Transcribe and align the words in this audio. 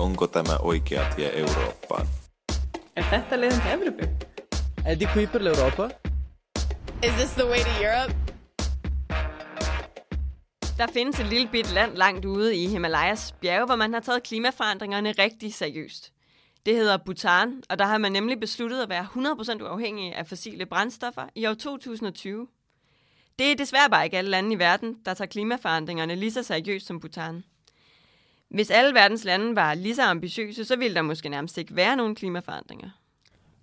Onko 0.00 0.26
tämä 0.26 0.56
oikea 0.56 1.14
tie 1.16 1.40
Eurooppaan? 1.40 2.06
Er 2.96 3.04
þetta 3.10 3.36
leiðin 3.36 3.60
til 3.60 3.72
Evropu? 3.72 4.06
Er 4.86 4.94
det 4.94 5.08
qui 5.12 5.26
per 5.26 5.40
l'Europa? 5.44 5.90
Is 7.04 7.12
this 7.20 7.34
the 7.36 7.44
way 7.44 7.60
to 7.60 7.74
Europe? 7.84 8.14
Der 10.78 10.86
findes 10.92 11.20
et 11.20 11.26
lille 11.26 11.48
bit 11.48 11.72
land 11.72 11.96
langt 11.96 12.24
ude 12.24 12.56
i 12.56 12.66
Himalayas 12.68 13.34
bjerge, 13.40 13.66
hvor 13.66 13.76
man 13.76 13.92
har 13.92 14.00
taget 14.00 14.22
klimaforandringerne 14.22 15.12
rigtig 15.12 15.54
seriøst. 15.54 16.12
Det 16.66 16.74
hedder 16.74 16.96
Bhutan, 16.96 17.62
og 17.70 17.78
der 17.78 17.84
har 17.84 17.98
man 17.98 18.12
nemlig 18.12 18.40
besluttet 18.40 18.82
at 18.82 18.88
være 18.88 19.06
100% 19.60 19.62
uafhængig 19.62 20.14
af 20.14 20.26
fossile 20.26 20.66
brændstoffer 20.66 21.26
i 21.34 21.46
år 21.46 21.54
2020. 21.54 22.46
Det 23.38 23.52
er 23.52 23.56
desværre 23.56 23.90
bare 23.90 24.04
ikke 24.04 24.18
alle 24.18 24.30
lande 24.30 24.52
i 24.52 24.58
verden, 24.58 24.96
der 25.04 25.14
tager 25.14 25.28
klimaforandringerne 25.28 26.14
lige 26.14 26.32
så 26.32 26.42
seriøst 26.42 26.86
som 26.86 27.00
Bhutan. 27.00 27.44
Hvis 28.50 28.70
alle 28.70 28.94
verdens 28.94 29.24
lande 29.24 29.56
var 29.56 29.74
lige 29.74 29.94
så 29.94 30.02
ambitiøse, 30.02 30.64
så 30.64 30.76
ville 30.76 30.94
der 30.94 31.02
måske 31.02 31.28
nærmest 31.28 31.58
ikke 31.58 31.76
være 31.76 31.96
nogen 31.96 32.14
klimaforandringer. 32.14 32.90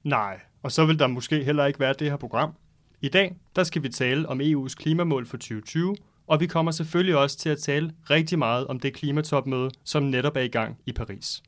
Nej, 0.03 0.39
og 0.63 0.71
så 0.71 0.85
vil 0.85 0.99
der 0.99 1.07
måske 1.07 1.43
heller 1.43 1.65
ikke 1.65 1.79
være 1.79 1.93
det 1.99 2.09
her 2.09 2.17
program. 2.17 2.53
I 3.01 3.09
dag, 3.09 3.35
der 3.55 3.63
skal 3.63 3.83
vi 3.83 3.89
tale 3.89 4.29
om 4.29 4.41
EU's 4.41 4.75
klimamål 4.75 5.25
for 5.25 5.37
2020, 5.37 5.95
og 6.27 6.39
vi 6.39 6.47
kommer 6.47 6.71
selvfølgelig 6.71 7.17
også 7.17 7.37
til 7.37 7.49
at 7.49 7.57
tale 7.57 7.93
rigtig 8.09 8.39
meget 8.39 8.67
om 8.67 8.79
det 8.79 8.93
klimatopmøde, 8.93 9.71
som 9.83 10.03
netop 10.03 10.37
er 10.37 10.41
i 10.41 10.47
gang 10.47 10.77
i 10.85 10.91
Paris. 10.91 11.43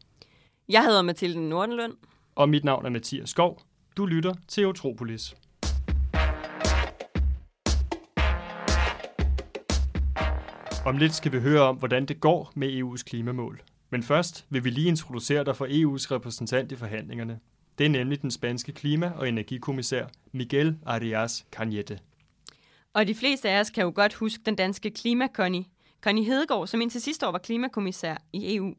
Jeg 0.70 0.84
hedder 0.84 1.02
Mathilde 1.02 1.50
Nordenlund. 1.50 1.94
Og 2.36 2.50
mit 2.50 2.64
navn 2.64 2.86
er 2.86 2.90
Mathias 2.90 3.30
Skov. 3.30 3.62
Du 3.98 4.06
lytter 4.06 4.34
til 4.48 4.64
Eutropolis. 4.64 5.36
Om 10.90 10.98
lidt 10.98 11.16
skal 11.16 11.32
vi 11.32 11.40
høre 11.40 11.62
om, 11.62 11.76
hvordan 11.76 12.06
det 12.06 12.20
går 12.20 12.52
med 12.56 12.82
EU's 12.82 13.04
klimamål. 13.04 13.62
Men 13.90 14.04
først 14.04 14.46
vil 14.50 14.64
vi 14.64 14.70
lige 14.70 14.88
introducere 14.88 15.44
dig 15.44 15.56
for 15.56 15.66
EU's 15.66 16.12
repræsentant 16.12 16.72
i 16.72 16.76
forhandlingerne. 16.76 17.40
Det 17.78 17.86
er 17.86 17.90
nemlig 17.90 18.22
den 18.22 18.32
spanske 18.32 18.72
klima- 18.72 19.12
og 19.16 19.28
energikommissær 19.28 20.06
Miguel 20.32 20.78
Arias 20.86 21.46
Cañete. 21.56 21.98
Og 22.94 23.08
de 23.08 23.16
fleste 23.16 23.50
af 23.50 23.60
os 23.60 23.70
kan 23.70 23.84
jo 23.84 23.92
godt 23.96 24.14
huske 24.14 24.44
den 24.46 24.56
danske 24.56 24.92
klimakonny, 24.92 25.64
Connie 26.02 26.26
Hedegaard, 26.26 26.68
som 26.68 26.82
indtil 26.82 27.02
sidste 27.02 27.28
år 27.28 27.32
var 27.32 27.40
klimakommissær 27.40 28.16
i 28.34 28.56
EU. 28.56 28.74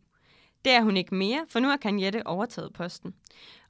Det 0.65 0.73
er 0.73 0.83
hun 0.83 0.97
ikke 0.97 1.15
mere, 1.15 1.47
for 1.49 1.61
nu 1.61 1.69
har 1.69 1.79
Cañete 1.87 2.23
overtaget 2.25 2.73
posten. 2.73 3.15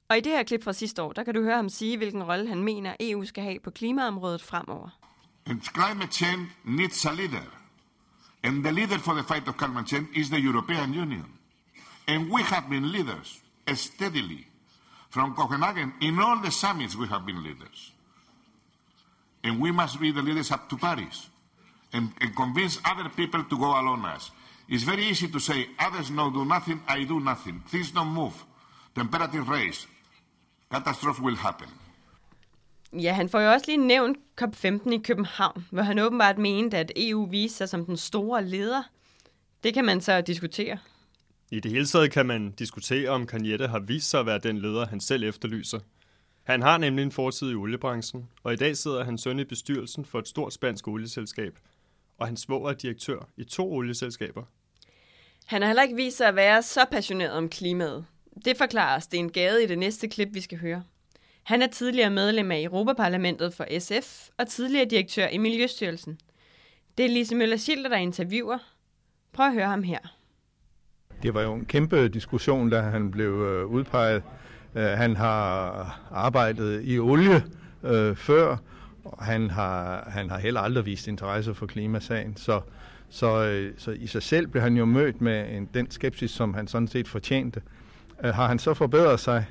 Og 0.09 0.19
i 0.19 0.21
det 0.21 0.33
her 0.33 0.43
klip 0.43 0.65
fra 0.65 0.73
sidste 0.73 1.03
år, 1.03 1.13
der 1.13 1.25
kan 1.25 1.35
du 1.35 1.43
høre 1.43 1.57
ham 1.57 1.69
sige, 1.69 1.97
hvilken 1.97 2.23
rolle 2.23 2.49
han 2.49 2.63
mener, 2.63 2.95
EU 3.01 3.25
skal 3.25 3.45
have 3.45 3.61
på 3.65 3.71
klimaområdet 3.71 4.43
fremover. 4.43 4.99
And 5.47 5.61
climate 5.63 6.13
change 6.13 6.47
needs 6.65 7.07
a 7.07 7.13
leader. 7.15 7.60
And 8.43 8.65
the 8.65 8.73
leader 8.73 8.99
for 8.99 9.15
the 9.15 9.23
fight 9.23 9.47
of 9.49 9.57
climate 9.57 9.87
change 9.87 10.17
is 10.17 10.31
the 10.31 10.41
European 10.41 10.95
Union. 10.95 11.27
And 12.09 12.31
we 12.31 12.43
have 12.43 12.69
been 12.69 12.91
leaders 12.91 13.41
steadily 13.75 14.47
from 15.11 15.35
Copenhagen 15.35 15.93
in 16.01 16.19
all 16.19 16.41
the 16.41 16.51
summits 16.51 16.97
we 16.97 17.07
have 17.09 17.27
been 17.27 17.43
leaders. 17.43 17.93
And 19.45 19.61
we 19.61 19.71
must 19.71 20.01
be 20.01 20.11
the 20.11 20.23
leaders 20.23 20.51
up 20.51 20.69
to 20.71 20.77
Paris 20.77 21.29
and, 21.93 22.13
and 22.21 22.35
convince 22.35 22.79
other 22.85 23.09
people 23.11 23.45
to 23.45 23.59
go 23.59 23.67
along 23.67 24.05
us. 24.05 24.31
It's 24.69 24.85
very 24.85 25.05
easy 25.05 25.29
to 25.29 25.41
say, 25.41 25.67
others 25.79 26.11
no 26.11 26.31
do 26.31 26.45
nothing, 26.45 26.81
I 26.87 27.05
do 27.05 27.21
nothing. 27.21 27.61
Things 27.69 27.91
don't 27.91 28.09
move. 28.09 28.45
Temperature 28.95 29.43
raise. 29.43 29.87
Catastrophe 30.71 31.23
will 31.23 31.35
happen. 31.35 31.69
Ja, 32.93 33.13
han 33.13 33.29
får 33.29 33.41
jo 33.41 33.53
også 33.53 33.67
lige 33.69 33.87
nævnt 33.87 34.19
COP15 34.43 34.93
i 34.93 34.99
København, 35.05 35.67
hvor 35.71 35.83
han 35.83 35.99
åbenbart 35.99 36.39
mente, 36.39 36.79
at 36.79 36.93
EU 36.97 37.27
viste 37.27 37.59
sig 37.59 37.69
som 37.69 37.87
den 37.87 37.97
store 37.97 38.45
leder. 38.45 38.83
Det 39.65 39.75
kan 39.75 39.85
man 39.85 40.01
så 40.01 40.21
diskutere. 40.21 40.79
I 41.51 41.61
det 41.61 41.71
hele 41.71 41.87
taget 41.87 42.13
kan 42.13 42.27
man 42.27 42.51
diskutere, 42.51 43.09
om 43.09 43.29
Cañete 43.33 43.67
har 43.67 43.79
vist 43.79 44.11
sig 44.11 44.21
at 44.21 44.27
være 44.27 44.39
den 44.39 44.59
leder, 44.59 44.87
han 44.87 45.01
selv 45.01 45.25
efterlyser. 45.25 45.81
Han 46.43 46.63
har 46.63 46.79
nemlig 46.79 47.03
en 47.03 47.13
fortid 47.13 47.51
i 47.51 47.55
oliebranchen, 47.55 48.29
og 48.43 48.53
i 48.53 48.57
dag 48.57 48.77
sidder 48.77 49.05
han 49.05 49.19
søn 49.19 49.39
i 49.39 49.45
bestyrelsen 49.45 50.05
for 50.05 50.19
et 50.19 50.29
stort 50.29 50.53
spansk 50.53 50.89
olieselskab, 50.89 51.59
og 52.19 52.27
han 52.27 52.37
svoger 52.37 52.71
er 52.71 52.75
direktør 52.75 53.29
i 53.37 53.45
to 53.45 53.73
olieselskaber. 53.73 54.43
Han 55.47 55.63
har 55.63 55.69
heller 55.69 55.83
ikke 55.83 55.97
vist 55.97 56.17
sig 56.17 56.29
at 56.29 56.37
være 56.37 56.63
så 56.63 56.85
passioneret 56.91 57.33
om 57.33 57.49
klimaet. 57.49 58.05
Det 58.45 58.57
forklarer 58.57 58.99
Sten 58.99 59.33
Gade 59.33 59.65
i 59.65 59.67
det 59.67 59.79
næste 59.79 60.09
klip, 60.09 60.29
vi 60.33 60.41
skal 60.41 60.59
høre. 60.59 60.83
Han 61.51 61.63
er 61.63 61.67
tidligere 61.67 62.11
medlem 62.11 62.51
af 62.51 62.63
Europaparlamentet 62.63 63.55
for 63.55 63.67
SF 63.79 64.29
og 64.39 64.49
tidligere 64.49 64.85
direktør 64.85 65.29
i 65.29 65.39
Miljøstyrelsen. 65.39 66.19
Det 66.99 67.05
er 67.05 67.09
Lise 67.09 67.35
Møller 67.35 67.57
Schilder, 67.57 67.89
der 67.89 67.97
interviewer. 67.97 68.59
Prøv 69.33 69.47
at 69.47 69.53
høre 69.53 69.67
ham 69.67 69.83
her. 69.83 69.99
Det 71.23 71.35
var 71.35 71.43
jo 71.43 71.55
en 71.55 71.65
kæmpe 71.65 72.09
diskussion, 72.09 72.71
da 72.71 72.81
han 72.81 73.11
blev 73.11 73.31
øh, 73.31 73.67
udpeget. 73.67 74.23
Øh, 74.75 74.85
han 74.85 75.17
har 75.17 76.01
arbejdet 76.11 76.81
i 76.85 76.99
olie 76.99 77.45
øh, 77.85 78.17
før, 78.17 78.57
og 79.05 79.25
han 79.25 79.51
har, 79.51 80.09
han 80.11 80.31
har 80.31 80.39
heller 80.39 80.61
aldrig 80.61 80.87
vist 80.87 81.09
interesse 81.09 81.55
for 81.55 81.67
klimasagen. 81.67 82.37
Så, 82.37 82.61
så, 83.09 83.45
øh, 83.45 83.75
så 83.79 83.91
i 83.91 84.07
sig 84.07 84.23
selv 84.23 84.47
blev 84.47 84.63
han 84.63 84.77
jo 84.77 84.85
mødt 84.85 85.21
med 85.21 85.57
en, 85.57 85.69
den 85.75 85.91
skepsis, 85.91 86.31
som 86.31 86.55
han 86.55 86.67
sådan 86.67 86.89
set 86.89 87.09
fortjente. 87.09 87.63
Har 88.25 88.47
han 88.47 88.59
så 88.59 88.75
forbedret 88.75 89.21
sig? 89.21 89.45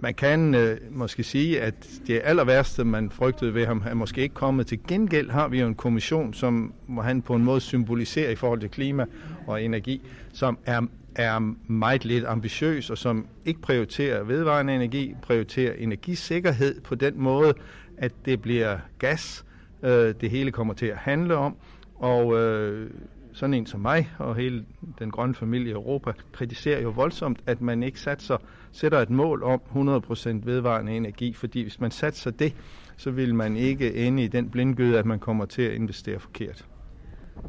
Man 0.00 0.14
kan 0.14 0.54
øh, 0.54 0.78
måske 0.90 1.22
sige, 1.22 1.60
at 1.60 1.74
det 2.06 2.20
aller 2.24 2.44
værste, 2.44 2.84
man 2.84 3.10
frygtede 3.10 3.54
ved 3.54 3.66
ham, 3.66 3.82
er 3.86 3.94
måske 3.94 4.22
ikke 4.22 4.34
kommet. 4.34 4.66
Til 4.66 4.78
gengæld 4.88 5.30
har 5.30 5.48
vi 5.48 5.60
jo 5.60 5.66
en 5.66 5.74
kommission, 5.74 6.34
som 6.34 6.72
hvor 6.86 7.02
han 7.02 7.22
på 7.22 7.34
en 7.34 7.44
måde 7.44 7.60
symboliserer 7.60 8.30
i 8.30 8.34
forhold 8.34 8.60
til 8.60 8.70
klima 8.70 9.04
og 9.46 9.62
energi, 9.62 10.02
som 10.32 10.58
er, 10.66 10.80
er 11.14 11.38
meget 11.72 12.04
lidt 12.04 12.24
ambitiøs, 12.26 12.90
og 12.90 12.98
som 12.98 13.26
ikke 13.44 13.60
prioriterer 13.60 14.22
vedvarende 14.22 14.74
energi, 14.74 15.14
prioriterer 15.22 15.74
energisikkerhed 15.78 16.80
på 16.80 16.94
den 16.94 17.20
måde, 17.20 17.54
at 17.98 18.12
det 18.24 18.42
bliver 18.42 18.78
gas, 18.98 19.44
øh, 19.82 20.14
det 20.20 20.30
hele 20.30 20.50
kommer 20.50 20.74
til 20.74 20.86
at 20.86 20.96
handle 20.96 21.36
om. 21.36 21.56
Og 21.94 22.38
øh, 22.40 22.90
sådan 23.38 23.54
en 23.54 23.66
som 23.66 23.80
mig 23.80 24.10
og 24.18 24.36
hele 24.36 24.64
den 24.98 25.10
grønne 25.10 25.34
familie 25.34 25.68
i 25.68 25.72
Europa 25.72 26.12
kritiserer 26.32 26.82
jo 26.82 26.90
voldsomt, 26.90 27.40
at 27.46 27.60
man 27.60 27.82
ikke 27.82 28.00
satser, 28.00 28.36
sætter 28.72 28.98
et 28.98 29.10
mål 29.10 29.42
om 29.42 29.60
100% 29.74 30.28
vedvarende 30.44 30.92
energi, 30.92 31.32
fordi 31.32 31.62
hvis 31.62 31.80
man 31.80 31.90
satser 31.90 32.30
det, 32.30 32.54
så 32.96 33.10
vil 33.10 33.34
man 33.34 33.56
ikke 33.56 33.94
ende 33.94 34.24
i 34.24 34.28
den 34.28 34.50
blindgyde, 34.50 34.98
at 34.98 35.06
man 35.06 35.18
kommer 35.18 35.44
til 35.44 35.62
at 35.62 35.72
investere 35.72 36.18
forkert. 36.18 36.64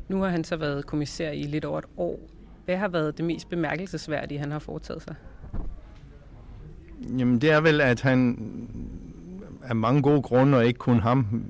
Nu 0.09 0.21
har 0.21 0.29
han 0.29 0.43
så 0.43 0.57
været 0.57 0.85
kommissær 0.85 1.31
i 1.31 1.43
lidt 1.43 1.65
over 1.65 1.79
et 1.79 1.85
år. 1.97 2.19
Hvad 2.65 2.77
har 2.77 2.87
været 2.87 3.17
det 3.17 3.25
mest 3.25 3.49
bemærkelsesværdige, 3.49 4.39
han 4.39 4.51
har 4.51 4.59
foretaget 4.59 5.01
sig? 5.01 5.15
Jamen 7.17 7.41
det 7.41 7.51
er 7.51 7.61
vel, 7.61 7.81
at 7.81 8.01
han 8.01 8.37
af 9.63 9.75
mange 9.75 10.01
gode 10.01 10.21
grunde, 10.21 10.57
og 10.57 10.65
ikke 10.65 10.77
kun 10.77 10.99
ham, 10.99 11.43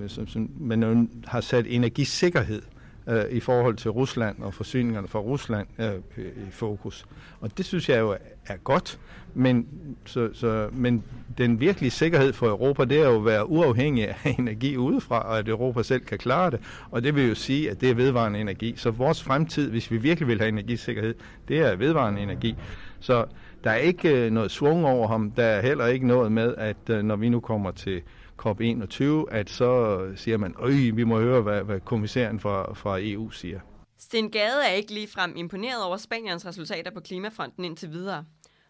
men 0.58 1.10
har 1.26 1.42
sat 1.42 1.66
energisikkerhed 1.70 2.62
øh, 3.10 3.26
i 3.32 3.40
forhold 3.40 3.76
til 3.76 3.92
Rusland 3.92 4.42
og 4.42 4.54
forsyningerne 4.54 5.08
fra 5.08 5.20
Rusland 5.20 5.68
øh, 5.80 5.94
i 6.18 6.52
fokus. 6.52 7.06
Og 7.42 7.58
det 7.58 7.66
synes 7.66 7.90
jeg 7.90 8.00
jo 8.00 8.18
er 8.48 8.58
godt, 8.64 9.00
men, 9.34 9.68
så, 10.06 10.30
så, 10.34 10.70
men 10.72 11.04
den 11.38 11.60
virkelige 11.60 11.92
sikkerhed 11.92 12.34
for 12.34 12.48
Europa, 12.48 12.86
det 12.86 13.02
er 13.02 13.10
jo 13.10 13.16
at 13.16 13.26
være 13.26 13.50
uafhængig 13.50 14.08
af 14.08 14.16
energi 14.40 14.78
udefra, 14.78 15.20
og 15.20 15.40
at 15.40 15.48
Europa 15.48 15.84
selv 15.84 16.02
kan 16.02 16.18
klare 16.18 16.52
det. 16.52 16.60
Og 16.92 17.04
det 17.04 17.16
vil 17.16 17.30
jo 17.30 17.36
sige, 17.36 17.72
at 17.72 17.82
det 17.82 17.90
er 17.90 17.94
vedvarende 17.94 18.40
energi. 18.40 18.74
Så 18.78 18.92
vores 18.92 19.24
fremtid, 19.24 19.70
hvis 19.70 19.92
vi 19.92 19.98
virkelig 19.98 20.28
vil 20.28 20.40
have 20.40 20.50
energisikkerhed, 20.50 21.16
det 21.48 21.60
er 21.60 21.76
vedvarende 21.76 22.22
energi. 22.22 22.56
Så 23.00 23.26
der 23.64 23.70
er 23.70 23.76
ikke 23.76 24.26
øh, 24.26 24.32
noget 24.32 24.52
svung 24.52 24.86
over 24.86 25.08
ham. 25.08 25.32
Der 25.32 25.44
er 25.44 25.62
heller 25.62 25.86
ikke 25.86 26.08
noget 26.08 26.32
med, 26.32 26.56
at 26.58 26.90
øh, 26.90 27.04
når 27.04 27.16
vi 27.16 27.30
nu 27.30 27.40
kommer 27.40 27.72
til 27.72 28.02
COP21, 28.46 29.04
at 29.32 29.50
så 29.50 30.02
siger 30.16 30.38
man, 30.38 30.56
øj, 30.58 30.72
vi 30.72 31.04
må 31.04 31.20
høre, 31.20 31.42
hvad, 31.42 31.64
hvad 31.64 31.80
kommissæren 31.80 32.40
fra, 32.40 32.74
fra 32.74 32.98
EU 33.02 33.30
siger. 33.30 33.60
Sten 33.98 34.32
Gade 34.32 34.66
er 34.68 34.72
ikke 34.72 34.94
ligefrem 34.94 35.34
imponeret 35.36 35.84
over 35.84 35.98
Spaniens 35.98 36.46
resultater 36.46 36.92
på 36.92 37.00
klimafronten 37.00 37.66
indtil 37.66 37.92
videre. 37.92 38.26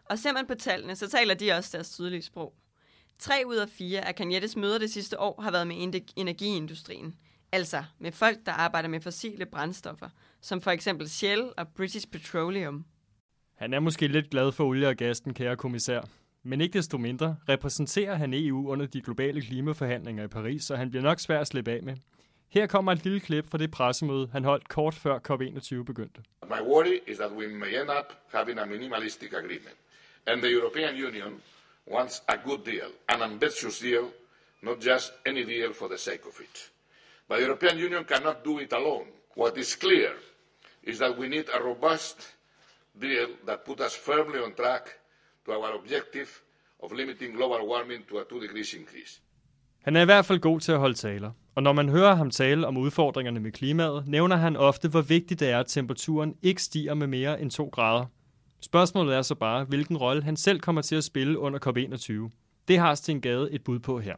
Og 0.05 0.19
ser 0.19 0.33
man 0.33 0.47
på 0.47 0.55
tallene, 0.55 0.95
så 0.95 1.09
taler 1.09 1.33
de 1.33 1.51
også 1.51 1.69
deres 1.77 1.89
tydelige 1.89 2.21
sprog. 2.21 2.53
Tre 3.19 3.43
ud 3.45 3.55
af 3.55 3.69
fire 3.69 4.07
af 4.07 4.13
Cañetes 4.21 4.59
møder 4.59 4.77
det 4.77 4.91
sidste 4.91 5.19
år 5.19 5.41
har 5.41 5.51
været 5.51 5.67
med 5.67 6.03
energiindustrien. 6.15 7.15
Altså 7.51 7.83
med 7.99 8.11
folk, 8.11 8.37
der 8.45 8.51
arbejder 8.51 8.89
med 8.89 9.01
fossile 9.01 9.45
brændstoffer, 9.45 10.09
som 10.41 10.61
for 10.61 10.71
eksempel 10.71 11.09
Shell 11.09 11.51
og 11.57 11.67
British 11.67 12.07
Petroleum. 12.07 12.85
Han 13.55 13.73
er 13.73 13.79
måske 13.79 14.07
lidt 14.07 14.29
glad 14.29 14.51
for 14.51 14.65
olie 14.65 14.87
og 14.87 14.95
gas, 14.95 15.19
den 15.19 15.33
kære 15.33 15.55
kommissær. 15.55 16.01
Men 16.49 16.61
ikke 16.61 16.73
desto 16.73 16.97
mindre 16.97 17.37
repræsenterer 17.49 18.15
han 18.15 18.33
EU 18.33 18.71
under 18.71 18.85
de 18.85 19.01
globale 19.01 19.41
klimaforhandlinger 19.41 20.23
i 20.23 20.27
Paris, 20.27 20.63
så 20.63 20.75
han 20.75 20.89
bliver 20.89 21.03
nok 21.03 21.19
svær 21.19 21.39
at 21.39 21.47
slippe 21.47 21.71
af 21.71 21.83
med. 21.83 21.95
Her 22.49 22.67
kommer 22.67 22.91
et 22.91 23.03
lille 23.03 23.19
klip 23.19 23.47
fra 23.51 23.57
det 23.57 23.71
pressemøde, 23.71 24.29
han 24.31 24.43
holdt 24.43 24.69
kort 24.69 24.93
før 24.93 25.19
COP21 25.29 25.83
begyndte. 25.83 26.21
My 26.43 26.61
worry 26.61 26.99
is 27.07 27.17
that 27.17 27.31
we 27.31 27.47
may 27.47 27.81
end 27.81 27.89
up 27.89 28.13
having 28.33 28.59
a 28.59 28.65
minimalistic 28.65 29.33
agreement. 29.33 29.77
And 30.27 30.41
the 30.41 30.51
European 30.51 30.95
Union 31.07 31.41
wants 31.91 32.23
a 32.27 32.35
good 32.47 32.59
deal, 32.65 32.89
an 33.09 33.21
ambitious 33.31 33.79
deal, 33.79 34.05
not 34.61 34.77
just 34.81 35.13
any 35.25 35.43
deal 35.43 35.73
for 35.73 35.87
the 35.87 35.97
sake 35.97 36.23
of 36.29 36.39
it. 36.39 36.71
But 37.27 37.35
the 37.37 37.45
European 37.45 37.77
Union 37.77 38.03
cannot 38.03 38.35
do 38.45 38.59
it 38.59 38.73
alone. 38.73 39.07
What 39.35 39.57
is 39.57 39.75
clear 39.75 40.11
is 40.83 40.97
that 40.97 41.17
we 41.19 41.27
need 41.27 41.45
a 41.59 41.63
robust 41.63 42.17
deal 42.99 43.27
that 43.45 43.65
put 43.65 43.79
us 43.79 43.95
firmly 43.95 44.39
on 44.39 44.53
track 44.53 44.98
to 45.49 45.55
our 45.55 45.81
objective 45.83 46.29
of 46.83 46.91
limiting 46.91 47.35
global 47.37 47.61
warming 47.71 48.07
to 48.09 48.17
a 48.17 48.23
2 48.29 48.41
degrees 48.41 48.73
increase. 48.73 49.21
Han 49.83 49.95
er 49.95 50.01
i 50.01 50.05
hvert 50.05 50.25
fald 50.25 50.39
god 50.39 50.59
til 50.59 50.71
at 50.71 50.79
holde 50.79 50.93
taler, 50.93 51.31
og 51.55 51.63
når 51.63 51.73
man 51.73 51.89
hører 51.89 52.15
ham 52.15 52.31
tale 52.31 52.67
om 52.67 52.77
udfordringerne 52.77 53.39
med 53.39 53.51
klimaet, 53.51 54.07
nævner 54.07 54.35
han 54.35 54.55
ofte, 54.57 54.89
hvor 54.89 55.01
vigtigt 55.01 55.39
det 55.39 55.49
er, 55.49 55.59
at 55.59 55.67
temperaturen 55.67 56.35
ikke 56.41 56.63
stiger 56.63 56.93
med 56.93 57.07
mere 57.07 57.41
end 57.41 57.51
2 57.51 57.67
grader. 57.67 58.05
Spørgsmålet 58.61 59.15
er 59.15 59.21
så 59.21 59.35
bare, 59.35 59.63
hvilken 59.63 59.97
rolle 59.97 60.23
han 60.23 60.37
selv 60.37 60.59
kommer 60.59 60.81
til 60.81 60.95
at 60.95 61.03
spille 61.03 61.39
under 61.39 61.59
COP21. 61.67 62.31
Det 62.67 62.77
har 62.77 62.95
Sten 62.95 63.21
Gade 63.21 63.51
et 63.51 63.63
bud 63.63 63.79
på 63.79 63.99
her. 63.99 64.15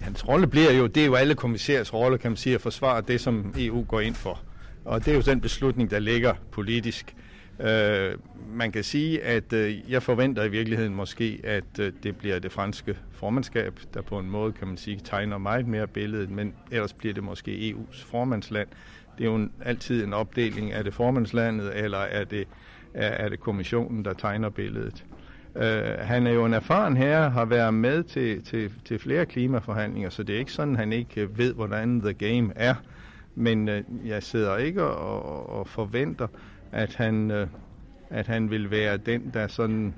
Hans 0.00 0.28
rolle 0.28 0.46
bliver 0.46 0.72
jo, 0.72 0.86
det 0.86 1.02
er 1.02 1.06
jo 1.06 1.14
alle 1.14 1.34
kommissærs 1.34 1.94
rolle, 1.94 2.18
kan 2.18 2.30
man 2.30 2.36
sige, 2.36 2.54
at 2.54 2.60
forsvare 2.60 3.00
det, 3.00 3.20
som 3.20 3.54
EU 3.58 3.84
går 3.88 4.00
ind 4.00 4.14
for. 4.14 4.40
Og 4.84 5.04
det 5.04 5.10
er 5.10 5.14
jo 5.14 5.22
den 5.22 5.40
beslutning, 5.40 5.90
der 5.90 5.98
ligger 5.98 6.34
politisk. 6.52 7.14
Øh, 7.62 8.18
man 8.54 8.72
kan 8.72 8.84
sige, 8.84 9.22
at 9.22 9.52
øh, 9.52 9.90
jeg 9.90 10.02
forventer 10.02 10.44
i 10.44 10.48
virkeligheden 10.48 10.94
måske, 10.94 11.40
at 11.44 11.78
øh, 11.80 11.92
det 12.02 12.16
bliver 12.16 12.38
det 12.38 12.52
franske 12.52 12.96
formandskab, 13.12 13.80
der 13.94 14.02
på 14.02 14.18
en 14.18 14.30
måde, 14.30 14.52
kan 14.52 14.68
man 14.68 14.76
sige, 14.76 15.00
tegner 15.04 15.38
meget 15.38 15.68
mere 15.68 15.86
billedet, 15.86 16.30
men 16.30 16.54
ellers 16.70 16.92
bliver 16.92 17.14
det 17.14 17.24
måske 17.24 17.74
EU's 17.74 18.04
formandsland. 18.06 18.68
Det 19.18 19.24
er 19.24 19.28
jo 19.28 19.34
en, 19.34 19.52
altid 19.64 20.04
en 20.04 20.12
opdeling, 20.12 20.72
er 20.72 20.82
det 20.82 20.94
formandslandet, 20.94 21.84
eller 21.84 21.98
er 21.98 22.24
det, 22.24 22.48
er, 22.94 23.08
er 23.08 23.28
det 23.28 23.40
kommissionen, 23.40 24.04
der 24.04 24.12
tegner 24.12 24.48
billedet. 24.48 25.04
Uh, 25.54 25.62
han 25.98 26.26
er 26.26 26.30
jo 26.30 26.44
en 26.44 26.54
erfaren 26.54 26.96
herre, 26.96 27.30
har 27.30 27.44
været 27.44 27.74
med 27.74 28.02
til, 28.02 28.44
til, 28.44 28.72
til 28.84 28.98
flere 28.98 29.26
klimaforhandlinger, 29.26 30.10
så 30.10 30.22
det 30.22 30.34
er 30.34 30.38
ikke 30.38 30.52
sådan, 30.52 30.74
at 30.74 30.80
han 30.80 30.92
ikke 30.92 31.38
ved, 31.38 31.54
hvordan 31.54 32.00
the 32.00 32.12
game 32.12 32.52
er. 32.56 32.74
Men 33.34 33.68
uh, 33.68 34.08
jeg 34.08 34.22
sidder 34.22 34.56
ikke 34.56 34.82
og, 34.82 35.24
og, 35.24 35.58
og 35.58 35.68
forventer, 35.68 36.26
at 36.72 36.94
han, 36.94 37.30
øh, 37.30 37.48
at 38.10 38.26
han 38.26 38.50
vil 38.50 38.70
være 38.70 38.96
den, 38.96 39.30
der 39.34 39.46
sådan 39.46 39.94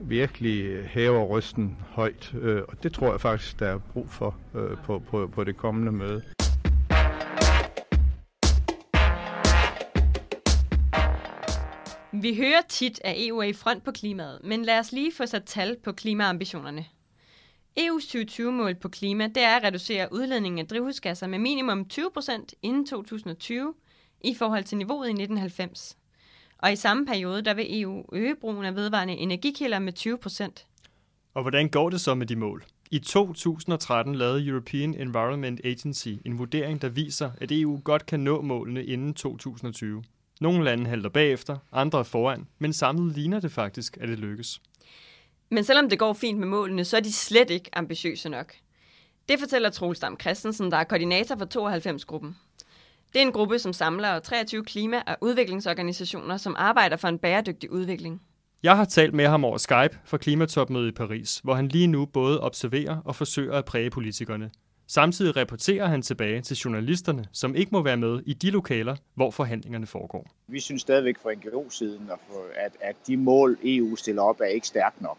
virkelig 0.00 0.84
hæver 0.88 1.24
rysten 1.24 1.76
højt. 1.80 2.34
Øh, 2.34 2.62
og 2.68 2.82
det 2.82 2.92
tror 2.92 3.10
jeg 3.10 3.20
faktisk, 3.20 3.58
der 3.58 3.66
er 3.66 3.78
brug 3.78 4.10
for 4.10 4.36
øh, 4.54 4.76
på, 4.84 4.98
på, 4.98 5.26
på 5.26 5.44
det 5.44 5.56
kommende 5.56 5.92
møde. 5.92 6.22
Vi 12.14 12.36
hører 12.36 12.62
tit, 12.68 13.00
at 13.04 13.14
EU 13.26 13.38
er 13.38 13.42
i 13.42 13.52
front 13.52 13.84
på 13.84 13.90
klimaet, 13.90 14.40
men 14.44 14.64
lad 14.64 14.78
os 14.78 14.92
lige 14.92 15.12
få 15.16 15.26
sat 15.26 15.44
tal 15.44 15.76
på 15.84 15.92
klimaambitionerne. 15.92 16.84
EU's 17.80 18.16
2020-mål 18.16 18.74
på 18.74 18.88
klima, 18.88 19.26
det 19.26 19.42
er 19.42 19.56
at 19.56 19.64
reducere 19.64 20.08
udledningen 20.12 20.58
af 20.58 20.66
drivhusgasser 20.66 21.26
med 21.26 21.38
minimum 21.38 21.86
20% 21.92 22.46
inden 22.62 22.86
2020 22.86 23.74
i 24.24 24.34
forhold 24.34 24.64
til 24.64 24.78
niveauet 24.78 25.06
i 25.06 25.10
1990. 25.10 25.96
Og 26.62 26.72
i 26.72 26.76
samme 26.76 27.06
periode, 27.06 27.42
der 27.42 27.54
vil 27.54 27.82
EU 27.82 28.04
øge 28.12 28.34
brugen 28.40 28.64
af 28.64 28.76
vedvarende 28.76 29.14
energikilder 29.14 29.78
med 29.78 29.92
20%. 29.98 31.32
Og 31.34 31.42
hvordan 31.42 31.68
går 31.68 31.90
det 31.90 32.00
så 32.00 32.14
med 32.14 32.26
de 32.26 32.36
mål? 32.36 32.64
I 32.90 32.98
2013 32.98 34.14
lavede 34.14 34.46
European 34.46 34.94
Environment 34.94 35.60
Agency 35.64 36.08
en 36.24 36.38
vurdering, 36.38 36.82
der 36.82 36.88
viser, 36.88 37.30
at 37.40 37.52
EU 37.52 37.80
godt 37.84 38.06
kan 38.06 38.20
nå 38.20 38.40
målene 38.40 38.84
inden 38.84 39.14
2020. 39.14 40.04
Nogle 40.40 40.64
lande 40.64 40.86
halter 40.86 41.08
bagefter, 41.08 41.58
andre 41.72 41.98
er 41.98 42.02
foran, 42.02 42.46
men 42.58 42.72
samlet 42.72 43.14
ligner 43.14 43.40
det 43.40 43.52
faktisk, 43.52 43.96
at 44.00 44.08
det 44.08 44.18
lykkes. 44.18 44.60
Men 45.50 45.64
selvom 45.64 45.88
det 45.88 45.98
går 45.98 46.12
fint 46.12 46.38
med 46.38 46.48
målene, 46.48 46.84
så 46.84 46.96
er 46.96 47.00
de 47.00 47.12
slet 47.12 47.50
ikke 47.50 47.70
ambitiøse 47.72 48.28
nok. 48.28 48.54
Det 49.28 49.40
fortæller 49.40 49.70
Troels 49.70 50.00
Dam 50.00 50.20
Christensen, 50.20 50.70
der 50.70 50.76
er 50.76 50.84
koordinator 50.84 51.36
for 51.36 51.78
92-gruppen. 51.78 52.36
Det 53.12 53.22
er 53.22 53.26
en 53.26 53.32
gruppe, 53.32 53.58
som 53.58 53.72
samler 53.72 54.18
23 54.18 54.64
klima- 54.64 55.02
og 55.06 55.16
udviklingsorganisationer, 55.20 56.36
som 56.36 56.54
arbejder 56.58 56.96
for 56.96 57.08
en 57.08 57.18
bæredygtig 57.18 57.72
udvikling. 57.72 58.22
Jeg 58.62 58.76
har 58.76 58.84
talt 58.84 59.14
med 59.14 59.26
ham 59.26 59.44
over 59.44 59.58
Skype 59.58 59.98
for 60.04 60.16
klimatopmødet 60.16 60.88
i 60.88 60.92
Paris, 60.92 61.40
hvor 61.44 61.54
han 61.54 61.68
lige 61.68 61.86
nu 61.86 62.06
både 62.06 62.40
observerer 62.40 62.96
og 63.04 63.16
forsøger 63.16 63.54
at 63.54 63.64
præge 63.64 63.90
politikerne. 63.90 64.50
Samtidig 64.86 65.36
rapporterer 65.36 65.86
han 65.86 66.02
tilbage 66.02 66.40
til 66.40 66.56
journalisterne, 66.56 67.24
som 67.32 67.54
ikke 67.54 67.70
må 67.72 67.82
være 67.82 67.96
med 67.96 68.20
i 68.26 68.32
de 68.32 68.50
lokaler, 68.50 68.96
hvor 69.14 69.30
forhandlingerne 69.30 69.86
foregår. 69.86 70.26
Vi 70.48 70.60
synes 70.60 70.82
stadigvæk 70.82 71.18
fra 71.22 71.32
NGO-siden, 71.32 72.10
at, 72.56 72.72
at 72.80 72.96
de 73.06 73.16
mål, 73.16 73.58
EU 73.64 73.96
stiller 73.96 74.22
op, 74.22 74.40
er 74.40 74.44
ikke 74.44 74.66
stærkt 74.66 75.00
nok. 75.00 75.18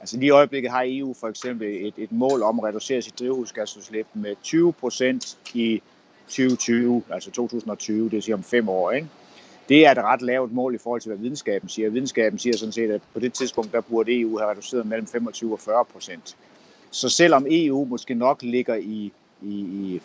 Altså 0.00 0.16
lige 0.16 0.26
i 0.26 0.30
øjeblikket 0.30 0.70
har 0.70 0.84
EU 0.86 1.14
for 1.20 1.28
eksempel 1.28 1.86
et, 1.86 1.94
et 1.96 2.12
mål 2.12 2.42
om 2.42 2.58
at 2.58 2.64
reducere 2.64 3.02
sit 3.02 3.18
drivhusgasudslip 3.18 4.06
med 4.14 4.34
20 4.42 4.72
procent 4.72 5.38
i 5.54 5.82
2020, 6.28 7.02
altså 7.10 7.30
2020, 7.30 8.04
det 8.04 8.12
vil 8.12 8.22
sige 8.22 8.34
om 8.34 8.42
fem 8.42 8.68
år. 8.68 8.90
Ikke? 8.90 9.08
Det 9.68 9.86
er 9.86 9.90
et 9.90 9.98
ret 9.98 10.22
lavt 10.22 10.52
mål 10.52 10.74
i 10.74 10.78
forhold 10.78 11.00
til, 11.00 11.08
hvad 11.08 11.18
videnskaben 11.18 11.68
siger. 11.68 11.90
Videnskaben 11.90 12.38
siger 12.38 12.56
sådan 12.56 12.72
set, 12.72 12.90
at 12.90 13.00
på 13.12 13.20
det 13.20 13.32
tidspunkt, 13.32 13.72
der 13.72 13.80
burde 13.80 14.20
EU 14.20 14.38
have 14.38 14.50
reduceret 14.50 14.86
mellem 14.86 15.06
25 15.06 15.52
og 15.52 15.60
40 15.60 15.84
procent. 15.84 16.36
Så 16.90 17.08
selvom 17.08 17.46
EU 17.50 17.84
måske 17.84 18.14
nok 18.14 18.42
ligger 18.42 18.74
i, 18.74 19.12
i, 19.42 19.58
i 19.58 20.00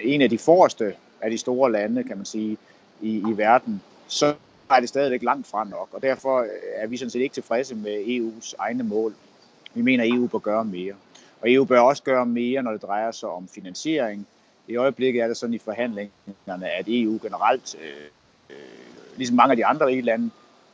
en 0.00 0.22
af 0.22 0.30
de 0.30 0.38
forreste 0.38 0.94
af 1.20 1.30
de 1.30 1.38
store 1.38 1.72
lande, 1.72 2.04
kan 2.04 2.16
man 2.16 2.26
sige, 2.26 2.56
i, 3.00 3.16
i 3.16 3.36
verden, 3.36 3.82
så 4.08 4.34
er 4.70 4.80
det 4.80 4.88
stadigvæk 4.88 5.22
langt 5.22 5.46
fra 5.46 5.64
nok. 5.64 5.88
Og 5.92 6.02
derfor 6.02 6.46
er 6.74 6.86
vi 6.86 6.96
sådan 6.96 7.10
set 7.10 7.20
ikke 7.20 7.34
tilfredse 7.34 7.74
med 7.74 8.04
EU's 8.04 8.54
egne 8.58 8.82
mål. 8.82 9.14
Vi 9.74 9.82
mener, 9.82 10.04
at 10.04 10.10
EU 10.10 10.26
bør 10.26 10.38
gøre 10.38 10.64
mere. 10.64 10.94
Og 11.40 11.52
EU 11.52 11.64
bør 11.64 11.80
også 11.80 12.02
gøre 12.02 12.26
mere, 12.26 12.62
når 12.62 12.72
det 12.72 12.82
drejer 12.82 13.10
sig 13.10 13.28
om 13.28 13.48
finansiering. 13.48 14.26
I 14.72 14.76
øjeblikket 14.76 15.22
er 15.22 15.26
det 15.26 15.36
sådan 15.36 15.54
i 15.54 15.58
forhandlingerne, 15.58 16.70
at 16.70 16.84
EU 16.88 17.18
generelt, 17.22 17.76
øh, 17.82 18.06
øh, 18.50 18.56
ligesom 19.16 19.36
mange 19.36 19.50
af 19.50 19.56
de 19.56 19.66
andre 19.66 19.86
rige 19.86 20.02
lande, 20.02 20.30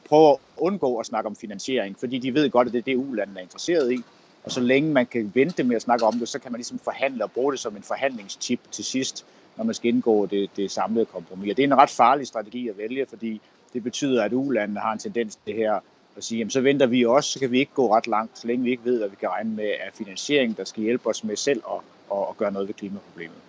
prøver 0.09 0.33
at 0.33 0.39
undgå 0.57 0.99
at 0.99 1.07
snakke 1.07 1.27
om 1.27 1.37
finansiering, 1.37 1.97
fordi 2.01 2.19
de 2.19 2.35
ved 2.35 2.51
godt, 2.51 2.67
at 2.67 2.73
det 2.73 2.79
er 2.79 2.83
det, 2.83 2.93
EU-landene 2.93 3.39
er 3.41 3.43
interesseret 3.43 3.93
i. 3.93 4.03
Og 4.45 4.53
så 4.53 4.61
længe 4.61 4.93
man 4.93 5.07
kan 5.07 5.33
vente 5.35 5.65
med 5.65 5.77
at 5.77 5.83
snakke 5.83 6.05
om 6.05 6.19
det, 6.19 6.29
så 6.29 6.39
kan 6.39 6.53
man 6.53 6.59
ligesom 6.59 6.79
forhandle 6.79 7.25
og 7.25 7.33
bruge 7.33 7.53
det 7.53 7.61
som 7.61 7.77
en 7.77 7.83
forhandlingstip 7.83 8.61
til 8.71 8.85
sidst, 8.85 9.27
når 9.57 9.65
man 9.65 9.75
skal 9.75 9.89
indgå 9.89 10.27
det, 10.27 10.51
det 10.57 10.71
samlede 10.71 11.05
kompromis. 11.05 11.51
Og 11.51 11.57
det 11.57 11.63
er 11.63 11.67
en 11.67 11.79
ret 11.79 11.91
farlig 11.91 12.27
strategi 12.27 12.69
at 12.69 12.79
vælge, 12.79 13.07
fordi 13.07 13.41
det 13.73 13.83
betyder, 13.83 14.25
at 14.25 14.33
EU-landene 14.33 14.81
har 14.81 14.93
en 14.93 14.99
tendens 14.99 15.37
til 15.37 15.43
det 15.47 15.55
her 15.55 15.81
at 16.17 16.25
sige, 16.25 16.39
jamen 16.39 16.51
så 16.51 16.61
venter 16.61 16.87
vi 16.87 17.05
også, 17.05 17.33
så 17.33 17.39
kan 17.39 17.51
vi 17.51 17.59
ikke 17.59 17.73
gå 17.75 17.95
ret 17.95 18.07
langt, 18.07 18.39
så 18.39 18.47
længe 18.47 18.65
vi 18.65 18.71
ikke 18.71 18.85
ved, 18.85 18.99
hvad 18.99 19.09
vi 19.09 19.17
kan 19.21 19.29
regne 19.29 19.51
med 19.51 19.65
af 19.65 19.91
finansiering, 19.95 20.57
der 20.57 20.65
skal 20.65 20.83
hjælpe 20.83 21.09
os 21.09 21.25
med 21.25 21.37
selv 21.37 21.63
at, 21.71 21.81
at, 22.13 22.25
at 22.31 22.37
gøre 22.37 22.53
noget 22.53 22.69
ved 22.69 22.75
klimaproblemet. 22.75 23.48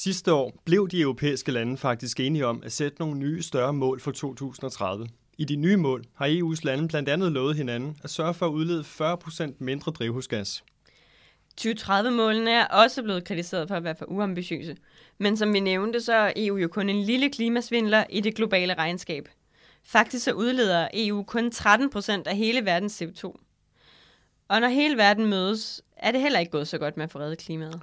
Sidste 0.00 0.32
år 0.32 0.52
blev 0.64 0.88
de 0.88 1.00
europæiske 1.00 1.52
lande 1.52 1.76
faktisk 1.76 2.20
enige 2.20 2.46
om 2.46 2.62
at 2.64 2.72
sætte 2.72 2.98
nogle 2.98 3.18
nye 3.18 3.42
større 3.42 3.72
mål 3.72 4.00
for 4.00 4.10
2030. 4.10 5.08
I 5.38 5.44
de 5.44 5.56
nye 5.56 5.76
mål 5.76 6.04
har 6.14 6.26
EU's 6.28 6.60
lande 6.62 6.88
blandt 6.88 7.08
andet 7.08 7.32
lovet 7.32 7.56
hinanden 7.56 7.96
at 8.04 8.10
sørge 8.10 8.34
for 8.34 8.46
at 8.46 8.50
udlede 8.50 8.80
40% 8.80 9.52
mindre 9.58 9.92
drivhusgas. 9.92 10.64
2030-målene 11.60 12.50
er 12.50 12.66
også 12.66 13.02
blevet 13.02 13.24
kritiseret 13.24 13.68
for 13.68 13.74
at 13.74 13.84
være 13.84 13.94
for 13.98 14.06
uambitiøse. 14.06 14.76
Men 15.18 15.36
som 15.36 15.52
vi 15.52 15.60
nævnte, 15.60 16.00
så 16.00 16.12
er 16.12 16.32
EU 16.36 16.56
jo 16.56 16.68
kun 16.68 16.88
en 16.88 17.02
lille 17.02 17.30
klimasvindler 17.30 18.04
i 18.10 18.20
det 18.20 18.34
globale 18.34 18.74
regnskab. 18.74 19.28
Faktisk 19.84 20.24
så 20.24 20.32
udleder 20.32 20.88
EU 20.94 21.22
kun 21.22 21.50
13 21.50 21.90
procent 21.90 22.26
af 22.26 22.36
hele 22.36 22.64
verdens 22.64 23.02
CO2. 23.02 23.24
Og 24.48 24.60
når 24.60 24.68
hele 24.68 24.96
verden 24.96 25.26
mødes, 25.26 25.82
er 25.96 26.12
det 26.12 26.20
heller 26.20 26.38
ikke 26.38 26.52
gået 26.52 26.68
så 26.68 26.78
godt 26.78 26.96
med 26.96 27.04
at 27.04 27.10
få 27.10 27.18
reddet 27.18 27.38
klimaet. 27.38 27.80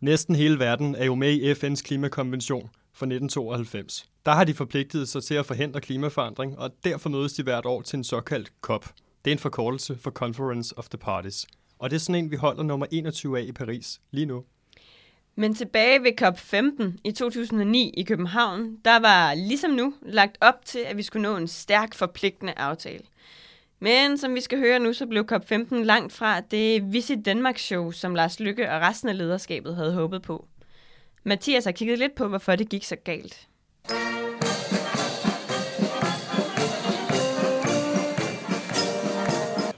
Næsten 0.00 0.34
hele 0.34 0.58
verden 0.58 0.94
er 0.94 1.04
jo 1.04 1.14
med 1.14 1.32
i 1.32 1.52
FN's 1.52 1.82
klimakonvention 1.82 2.70
fra 2.92 3.06
1992. 3.06 4.08
Der 4.26 4.32
har 4.32 4.44
de 4.44 4.54
forpligtet 4.54 5.08
sig 5.08 5.24
til 5.24 5.34
at 5.34 5.46
forhindre 5.46 5.80
klimaforandring, 5.80 6.58
og 6.58 6.70
derfor 6.84 7.08
mødes 7.08 7.32
de 7.32 7.42
hvert 7.42 7.66
år 7.66 7.82
til 7.82 7.96
en 7.96 8.04
såkaldt 8.04 8.52
COP. 8.60 8.86
Det 9.24 9.30
er 9.30 9.32
en 9.32 9.38
forkortelse 9.38 9.96
for 9.96 10.10
Conference 10.10 10.78
of 10.78 10.88
the 10.88 10.98
Parties. 10.98 11.46
Og 11.78 11.90
det 11.90 11.96
er 11.96 12.00
sådan 12.00 12.24
en, 12.24 12.30
vi 12.30 12.36
holder 12.36 12.62
nummer 12.62 12.86
21 12.90 13.38
af 13.38 13.42
i 13.42 13.52
Paris 13.52 14.00
lige 14.10 14.26
nu. 14.26 14.44
Men 15.36 15.54
tilbage 15.54 16.02
ved 16.02 16.22
COP15 16.22 17.00
i 17.04 17.12
2009 17.12 17.90
i 17.96 18.02
København, 18.02 18.76
der 18.84 18.98
var 18.98 19.34
ligesom 19.34 19.70
nu 19.70 19.94
lagt 20.02 20.38
op 20.40 20.64
til, 20.64 20.78
at 20.78 20.96
vi 20.96 21.02
skulle 21.02 21.22
nå 21.22 21.36
en 21.36 21.48
stærk 21.48 21.94
forpligtende 21.94 22.52
aftale. 22.56 23.04
Men 23.82 24.18
som 24.18 24.34
vi 24.34 24.40
skal 24.40 24.58
høre 24.58 24.78
nu, 24.78 24.92
så 24.92 25.06
blev 25.06 25.24
COP15 25.32 25.74
langt 25.74 26.12
fra 26.12 26.40
det 26.40 26.92
Visit 26.92 27.24
Danmark 27.24 27.58
show, 27.58 27.90
som 27.90 28.14
Lars 28.14 28.40
Lykke 28.40 28.70
og 28.72 28.80
resten 28.80 29.08
af 29.08 29.18
lederskabet 29.18 29.76
havde 29.76 29.92
håbet 29.94 30.22
på. 30.22 30.48
Mathias 31.24 31.64
har 31.64 31.72
kigget 31.72 31.98
lidt 31.98 32.14
på, 32.14 32.28
hvorfor 32.28 32.56
det 32.56 32.68
gik 32.68 32.84
så 32.84 32.96
galt. 32.96 33.48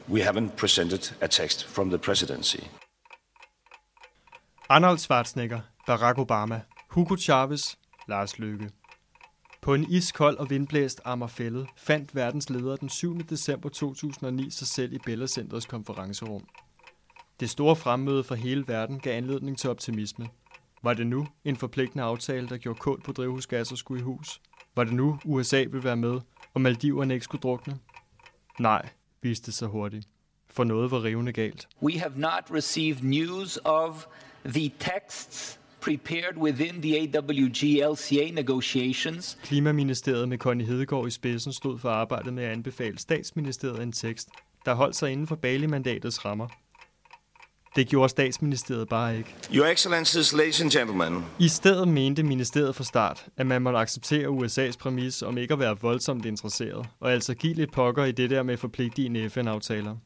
We 0.08 0.20
haven't 0.20 0.56
presented 0.56 1.12
a 1.20 1.26
text 1.26 1.64
from 1.64 1.88
the 1.88 1.98
presidency. 1.98 2.60
Arnold 4.68 4.98
Schwarzenegger, 4.98 5.60
Barack 5.86 6.18
Obama, 6.18 6.60
Hugo 6.88 7.16
Chavez, 7.16 7.62
Lars 8.08 8.38
Løkke. 8.38 8.70
På 9.62 9.74
en 9.74 9.90
iskold 9.90 10.36
og 10.36 10.50
vindblæst 10.50 11.00
Ammerfælde 11.04 11.66
fandt 11.76 12.14
verdens 12.14 12.50
ledere 12.50 12.76
den 12.76 12.88
7. 12.88 13.18
december 13.18 13.68
2009 13.68 14.50
sig 14.50 14.66
selv 14.66 14.92
i 14.92 14.98
Bella 14.98 15.26
Centers 15.26 15.66
konferencerum. 15.66 16.46
Det 17.40 17.50
store 17.50 17.76
fremmøde 17.76 18.24
fra 18.24 18.34
hele 18.34 18.64
verden 18.68 19.00
gav 19.00 19.16
anledning 19.16 19.58
til 19.58 19.70
optimisme. 19.70 20.28
Var 20.82 20.94
det 20.94 21.06
nu 21.06 21.26
en 21.44 21.56
forpligtende 21.56 22.04
aftale, 22.04 22.48
der 22.48 22.56
gjorde 22.56 22.78
kål 22.78 23.00
på 23.00 23.12
drivhusgasser 23.12 23.76
skulle 23.76 24.00
i 24.00 24.04
hus? 24.04 24.40
Var 24.76 24.84
det 24.84 24.92
nu 24.92 25.18
USA 25.24 25.58
ville 25.58 25.84
være 25.84 25.96
med, 25.96 26.20
og 26.54 26.60
Maldiverne 26.60 27.14
ikke 27.14 27.24
skulle 27.24 27.42
drukne? 27.42 27.78
Nej, 28.60 28.88
viste 29.22 29.52
sig 29.52 29.68
hurtigt. 29.68 30.08
For 30.50 30.64
noget 30.64 30.90
var 30.90 31.02
rivende 31.02 31.32
galt. 31.32 31.68
We 31.82 31.98
have 31.98 32.12
not 32.16 32.44
received 32.50 33.02
news 33.02 33.58
of 33.64 34.06
the 34.44 34.72
texts 34.78 35.60
prepared 35.82 36.36
within 36.36 36.82
the 36.82 36.98
AWG-LCA 36.98 38.34
negotiations. 38.34 39.38
Klimaministeriet 39.42 40.28
med 40.28 40.38
Connie 40.38 40.66
Hedegaard 40.66 41.06
i 41.06 41.10
spidsen 41.10 41.52
stod 41.52 41.78
for 41.78 41.90
arbejdet 41.90 42.34
med 42.34 42.44
at 42.44 42.50
anbefale 42.50 42.98
statsministeriet 42.98 43.82
en 43.82 43.92
tekst, 43.92 44.28
der 44.64 44.74
holdt 44.74 44.96
sig 44.96 45.12
inden 45.12 45.26
for 45.26 45.36
Bali-mandatets 45.36 46.24
rammer. 46.24 46.48
Det 47.76 47.88
gjorde 47.88 48.08
statsministeriet 48.08 48.88
bare 48.88 49.18
ikke. 49.18 49.34
Your 49.54 49.66
Excellencies, 49.66 50.32
ladies 50.32 50.60
and 50.60 50.70
gentlemen. 50.70 51.24
I 51.38 51.48
stedet 51.48 51.88
mente 51.88 52.22
ministeriet 52.22 52.74
fra 52.74 52.84
start, 52.84 53.26
at 53.36 53.46
man 53.46 53.62
måtte 53.62 53.78
acceptere 53.78 54.28
USA's 54.28 54.78
præmis 54.78 55.22
om 55.22 55.38
ikke 55.38 55.54
at 55.54 55.60
være 55.60 55.76
voldsomt 55.80 56.26
interesseret, 56.26 56.86
og 57.00 57.12
altså 57.12 57.34
give 57.34 57.54
lidt 57.54 57.72
pokker 57.72 58.04
i 58.04 58.12
det 58.12 58.30
der 58.30 58.42
med 58.42 58.56
forpligtigende 58.56 59.30
FN-aftaler. 59.30 59.96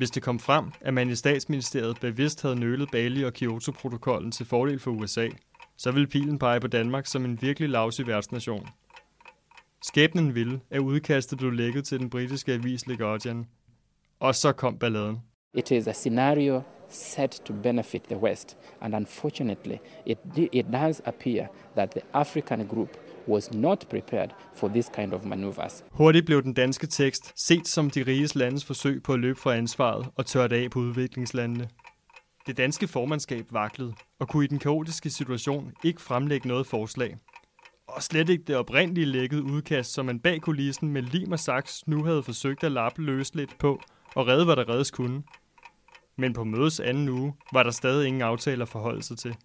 Hvis 0.00 0.10
det 0.10 0.22
kom 0.22 0.38
frem, 0.38 0.72
at 0.80 0.94
man 0.94 1.10
i 1.10 1.14
statsministeriet 1.14 2.00
bevidst 2.00 2.42
havde 2.42 2.60
nølet 2.60 2.90
Bali 2.90 3.24
og 3.24 3.32
Kyoto-protokollen 3.32 4.32
til 4.32 4.46
fordel 4.46 4.78
for 4.78 4.90
USA, 4.90 5.28
så 5.76 5.90
ville 5.92 6.06
pilen 6.06 6.38
pege 6.38 6.60
på 6.60 6.66
Danmark 6.66 7.06
som 7.06 7.24
en 7.24 7.42
virkelig 7.42 7.68
lavsig 7.68 8.06
værtsnation. 8.06 8.68
Skæbnen 9.82 10.34
ville, 10.34 10.60
at 10.70 10.78
udkastet 10.78 11.38
blev 11.38 11.50
lækket 11.50 11.84
til 11.84 12.00
den 12.00 12.10
britiske 12.10 12.52
avis 12.52 12.86
Le 12.86 12.96
Guardian. 12.96 13.46
Og 14.20 14.34
så 14.34 14.52
kom 14.52 14.78
balladen. 14.78 15.18
It 15.54 15.70
is 15.70 15.86
a 15.86 15.92
scenario 15.92 16.62
set 16.88 17.30
to 17.30 17.54
benefit 17.62 18.02
the 18.02 18.16
West, 18.16 18.56
and 18.80 18.94
unfortunately, 18.94 19.76
it, 20.06 20.18
it 20.52 20.66
does 20.72 21.02
appear 21.04 21.46
that 21.76 21.90
the 21.90 22.02
African 22.12 22.66
group 22.66 22.96
was 23.30 23.54
not 23.54 23.86
prepared 23.90 24.30
for 24.54 24.68
this 24.68 24.90
kind 24.94 25.14
of 25.14 25.24
maneuvers. 25.24 25.84
Hurtigt 25.90 26.26
blev 26.26 26.42
den 26.42 26.54
danske 26.54 26.86
tekst 26.86 27.32
set 27.36 27.68
som 27.68 27.90
de 27.90 28.02
riges 28.02 28.34
landes 28.34 28.64
forsøg 28.64 29.02
på 29.02 29.12
at 29.12 29.18
løbe 29.18 29.38
fra 29.38 29.54
ansvaret 29.54 30.06
og 30.16 30.26
tørre 30.26 30.54
af 30.54 30.70
på 30.70 30.78
udviklingslandene. 30.78 31.68
Det 32.46 32.56
danske 32.56 32.88
formandskab 32.88 33.46
vaklede 33.50 33.94
og 34.18 34.28
kunne 34.28 34.44
i 34.44 34.48
den 34.48 34.58
kaotiske 34.58 35.10
situation 35.10 35.72
ikke 35.84 36.00
fremlægge 36.00 36.48
noget 36.48 36.66
forslag. 36.66 37.16
Og 37.88 38.02
slet 38.02 38.28
ikke 38.28 38.44
det 38.44 38.56
oprindelige 38.56 39.04
lækkede 39.04 39.42
udkast, 39.42 39.92
som 39.92 40.06
man 40.06 40.20
bag 40.20 40.40
kulissen 40.40 40.88
med 40.88 41.02
lim 41.02 41.32
og 41.32 41.38
saks 41.38 41.86
nu 41.86 42.04
havde 42.04 42.22
forsøgt 42.22 42.64
at 42.64 42.72
lappe 42.72 43.02
løsligt 43.02 43.58
på 43.58 43.80
og 44.14 44.26
redde, 44.26 44.44
hvad 44.44 44.56
der 44.56 44.68
reddes 44.68 44.90
kunne. 44.90 45.22
Men 46.16 46.32
på 46.32 46.44
mødes 46.44 46.80
anden 46.80 47.08
uge 47.08 47.34
var 47.52 47.62
der 47.62 47.70
stadig 47.70 48.06
ingen 48.06 48.22
aftaler 48.22 48.64
at 48.64 48.68
forholde 48.68 49.02
sig 49.02 49.18
til. 49.18 49.36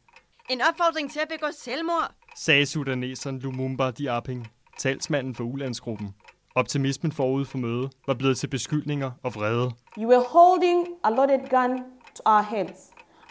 En 0.49 0.61
opfordring 0.69 1.11
til 1.11 1.19
at 1.19 1.27
begå 1.29 1.47
selvmord, 1.57 2.11
sagde 2.35 2.65
sudaneseren 2.65 3.39
Lumumba 3.39 3.91
Diaping, 3.91 4.47
talsmanden 4.77 5.35
for 5.35 5.43
ulandsgruppen. 5.43 6.15
Optimismen 6.55 7.11
forud 7.11 7.45
for 7.45 7.57
mødet 7.57 7.91
var 8.07 8.13
blevet 8.13 8.37
til 8.37 8.47
beskyldninger 8.47 9.11
og 9.23 9.35
vrede. 9.35 9.71
You 9.97 10.09
were 10.09 10.23
holding 10.27 10.87
a 11.03 11.09
loaded 11.09 11.49
gun 11.49 11.77
to 12.15 12.21
our 12.25 12.41
heads 12.41 12.79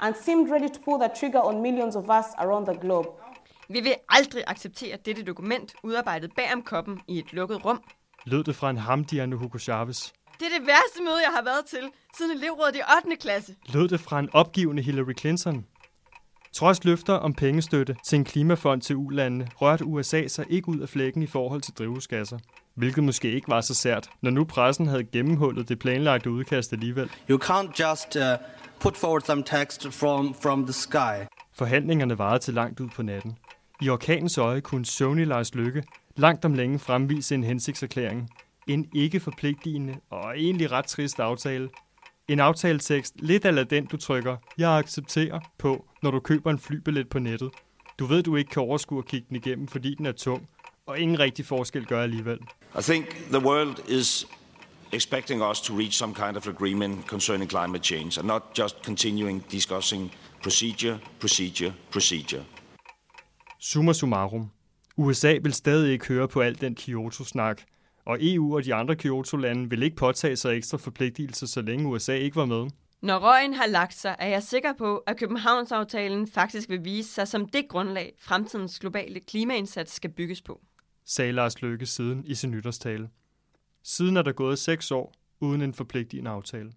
and 0.00 0.14
seemed 0.24 0.50
ready 0.52 0.68
to 0.74 0.80
pull 0.84 1.00
the 1.00 1.10
trigger 1.20 1.40
on 1.40 1.62
millions 1.62 1.96
of 1.96 2.04
us 2.04 2.26
around 2.38 2.66
the 2.66 2.76
globe. 2.80 3.08
Vi 3.68 3.80
vil 3.80 3.94
aldrig 4.08 4.44
acceptere 4.46 4.96
dette 5.04 5.22
dokument, 5.22 5.74
udarbejdet 5.82 6.30
bag 6.36 6.52
om 6.52 6.62
koppen 6.62 7.00
i 7.08 7.18
et 7.18 7.32
lukket 7.32 7.64
rum. 7.64 7.80
Lød 8.24 8.44
det 8.44 8.56
fra 8.56 8.70
en 8.70 8.76
hamdierne 8.76 9.36
Hugo 9.36 9.58
Chavez. 9.58 10.10
Det 10.40 10.46
er 10.46 10.58
det 10.58 10.66
værste 10.66 11.02
møde, 11.02 11.20
jeg 11.24 11.32
har 11.36 11.44
været 11.44 11.64
til, 11.66 11.90
siden 12.16 12.36
elevrådet 12.36 12.76
i 12.76 12.80
8. 13.04 13.16
klasse. 13.16 13.54
Lød 13.72 13.88
det 13.88 14.00
fra 14.00 14.18
en 14.18 14.28
opgivende 14.32 14.82
Hillary 14.82 15.12
Clinton. 15.18 15.66
Trods 16.54 16.84
løfter 16.84 17.12
om 17.12 17.34
pengestøtte 17.34 17.96
til 18.04 18.16
en 18.16 18.24
klimafond 18.24 18.80
til 18.80 18.96
ulandene, 18.96 19.48
rørte 19.56 19.84
USA 19.84 20.26
sig 20.26 20.46
ikke 20.50 20.68
ud 20.68 20.78
af 20.78 20.88
flækken 20.88 21.22
i 21.22 21.26
forhold 21.26 21.60
til 21.60 21.74
drivhusgasser. 21.74 22.38
Hvilket 22.74 23.04
måske 23.04 23.32
ikke 23.32 23.48
var 23.48 23.60
så 23.60 23.74
sært, 23.74 24.10
når 24.22 24.30
nu 24.30 24.44
pressen 24.44 24.86
havde 24.86 25.04
gennemhullet 25.04 25.68
det 25.68 25.78
planlagte 25.78 26.30
udkast 26.30 26.72
alligevel. 26.72 27.10
You 27.30 27.38
can't 27.44 27.82
just 27.82 28.16
uh, 28.16 28.22
put 28.80 28.96
forward 28.96 29.20
some 29.20 29.42
text 29.42 29.92
from, 29.92 30.34
from 30.42 30.64
the 30.64 30.72
sky. 30.72 31.26
Forhandlingerne 31.52 32.18
varede 32.18 32.38
til 32.38 32.54
langt 32.54 32.80
ud 32.80 32.88
på 32.88 33.02
natten. 33.02 33.38
I 33.82 33.88
orkanens 33.88 34.38
øje 34.38 34.60
kunne 34.60 34.84
Sony 34.84 35.26
Lars 35.26 35.54
Lykke 35.54 35.82
langt 36.16 36.44
om 36.44 36.54
længe 36.54 36.78
fremvise 36.78 37.34
en 37.34 37.44
hensigtserklæring. 37.44 38.30
En 38.66 38.88
ikke 38.94 39.20
forpligtigende 39.20 39.94
og 40.10 40.38
egentlig 40.38 40.72
ret 40.72 40.86
trist 40.86 41.20
aftale, 41.20 41.68
en 42.28 42.40
aftaletekst, 42.40 43.14
lidt 43.18 43.44
af 43.44 43.66
den 43.66 43.86
du 43.86 43.96
trykker, 43.96 44.36
jeg 44.58 44.70
accepterer 44.70 45.40
på, 45.58 45.86
når 46.02 46.10
du 46.10 46.20
køber 46.20 46.50
en 46.50 46.58
flybillet 46.58 47.08
på 47.08 47.18
nettet. 47.18 47.50
Du 47.98 48.06
ved, 48.06 48.22
du 48.22 48.36
ikke 48.36 48.50
kan 48.50 48.62
overskue 48.62 48.98
at 48.98 49.06
kigge 49.06 49.26
den 49.28 49.36
igennem, 49.36 49.68
fordi 49.68 49.94
den 49.94 50.06
er 50.06 50.12
tung, 50.12 50.48
og 50.86 50.98
ingen 50.98 51.18
rigtig 51.18 51.46
forskel 51.46 51.86
gør 51.86 52.02
alligevel. 52.02 52.38
I 52.78 52.82
think 52.82 53.06
the 53.30 53.46
world 53.46 53.88
is 53.88 54.26
expecting 54.92 55.42
us 55.50 55.60
to 55.60 55.78
reach 55.78 55.98
some 55.98 56.14
kind 56.14 56.36
of 56.36 56.48
agreement 56.48 57.06
concerning 57.06 57.50
climate 57.50 57.84
change 57.84 58.18
and 58.18 58.26
not 58.26 58.42
just 58.58 58.84
continuing 58.84 59.52
discussing 59.52 60.12
procedure, 60.42 60.98
procedure, 61.20 61.72
procedure. 61.92 62.44
Summa 63.60 63.92
summarum. 63.92 64.50
USA 64.96 65.38
vil 65.42 65.54
stadig 65.54 65.92
ikke 65.92 66.06
høre 66.06 66.28
på 66.28 66.40
al 66.40 66.60
den 66.60 66.74
Kyoto-snak, 66.74 67.62
og 68.04 68.18
EU 68.20 68.56
og 68.56 68.64
de 68.64 68.74
andre 68.74 68.96
Kyoto-lande 68.96 69.70
vil 69.70 69.82
ikke 69.82 69.96
påtage 69.96 70.36
sig 70.36 70.56
ekstra 70.56 70.78
forpligtelser, 70.78 71.46
så 71.46 71.62
længe 71.62 71.88
USA 71.88 72.14
ikke 72.14 72.36
var 72.36 72.44
med. 72.44 72.70
Når 73.02 73.18
røgen 73.18 73.54
har 73.54 73.66
lagt 73.66 73.94
sig, 73.94 74.16
er 74.18 74.28
jeg 74.28 74.42
sikker 74.42 74.72
på, 74.78 74.96
at 74.96 75.16
Københavnsaftalen 75.16 76.26
faktisk 76.26 76.68
vil 76.68 76.84
vise 76.84 77.08
sig 77.08 77.28
som 77.28 77.48
det 77.48 77.68
grundlag, 77.68 78.12
fremtidens 78.20 78.78
globale 78.78 79.20
klimaindsats 79.20 79.92
skal 79.92 80.10
bygges 80.10 80.42
på. 80.42 80.60
Sagde 81.06 81.32
Lars 81.32 81.62
Løkke 81.62 81.86
siden 81.86 82.24
i 82.26 82.34
sin 82.34 82.50
nytårstale. 82.50 83.08
Siden 83.82 84.16
er 84.16 84.22
der 84.22 84.32
gået 84.32 84.58
seks 84.58 84.90
år 84.90 85.12
uden 85.40 85.62
en 85.62 85.74
forpligtende 85.74 86.30
aftale. 86.30 86.72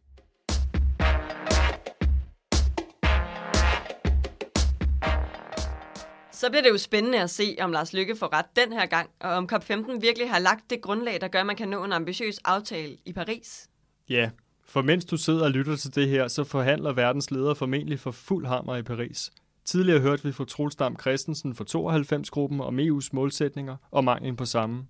Så 6.38 6.50
bliver 6.50 6.62
det 6.62 6.70
jo 6.70 6.78
spændende 6.78 7.22
at 7.22 7.30
se, 7.30 7.56
om 7.60 7.72
Lars 7.72 7.94
Lykke 7.94 8.16
får 8.16 8.34
ret 8.34 8.46
den 8.56 8.74
her 8.74 8.86
gang, 8.86 9.10
og 9.20 9.30
om 9.30 9.50
COP15 9.54 10.00
virkelig 10.00 10.30
har 10.30 10.40
lagt 10.40 10.70
det 10.70 10.82
grundlag, 10.82 11.22
der 11.22 11.28
gør, 11.28 11.40
at 11.40 11.46
man 11.46 11.56
kan 11.56 11.68
nå 11.68 11.84
en 11.84 11.92
ambitiøs 11.92 12.38
aftale 12.38 12.98
i 13.06 13.14
Paris. 13.14 13.70
Ja, 14.10 14.30
for 14.66 14.82
mens 14.82 15.06
du 15.06 15.18
sidder 15.18 15.44
og 15.44 15.52
lytter 15.52 15.76
til 15.76 15.96
det 15.96 16.10
her, 16.10 16.28
så 16.28 16.44
forhandler 16.44 16.94
verdens 16.94 17.32
ledere 17.32 17.56
formentlig 17.56 18.00
for 18.00 18.12
fuld 18.12 18.46
hammer 18.46 18.76
i 18.76 18.84
Paris. 18.84 19.32
Tidligere 19.66 20.00
hørte 20.00 20.24
vi 20.24 20.32
fra 20.32 20.46
Trolsdam 20.46 21.00
Christensen 21.00 21.56
fra 21.56 21.66
92-gruppen 22.14 22.62
om 22.62 22.80
EU's 22.80 23.10
målsætninger 23.12 23.76
og 23.92 24.04
manglen 24.04 24.36
på 24.36 24.46
samme. 24.46 24.86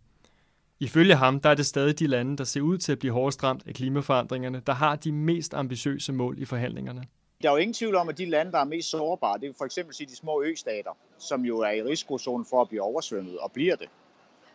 Ifølge 0.80 1.16
ham, 1.16 1.40
der 1.40 1.50
er 1.50 1.56
det 1.56 1.66
stadig 1.66 2.00
de 2.00 2.08
lande, 2.08 2.38
der 2.38 2.44
ser 2.44 2.62
ud 2.62 2.78
til 2.78 2.92
at 2.92 3.00
blive 3.00 3.14
hårdest 3.14 3.44
ramt 3.44 3.64
af 3.68 3.74
klimaforandringerne, 3.74 4.62
der 4.68 4.74
har 4.74 4.96
de 4.96 5.12
mest 5.12 5.54
ambitiøse 5.54 6.14
mål 6.14 6.40
i 6.40 6.46
forhandlingerne. 6.46 7.04
Der 7.42 7.50
er 7.50 7.54
jo 7.54 7.58
ingen 7.58 7.74
tvivl 7.74 7.96
om, 7.96 8.10
at 8.10 8.18
de 8.18 8.26
lande, 8.26 8.52
der 8.52 8.60
er 8.60 8.64
mest 8.64 8.90
sårbare, 8.90 9.40
det 9.40 9.50
er 9.50 9.54
for 9.58 9.66
eksempel 9.66 9.96
sige 9.96 10.08
de 10.08 10.16
små 10.16 10.44
østater, 10.44 10.98
som 11.18 11.46
jo 11.46 11.60
er 11.60 11.70
i 11.70 11.84
risikozonen 11.84 12.46
for 12.46 12.62
at 12.62 12.70
blive 12.70 12.82
oversvømmet, 12.82 13.40
og 13.40 13.52
bliver 13.52 13.76
det 13.76 13.90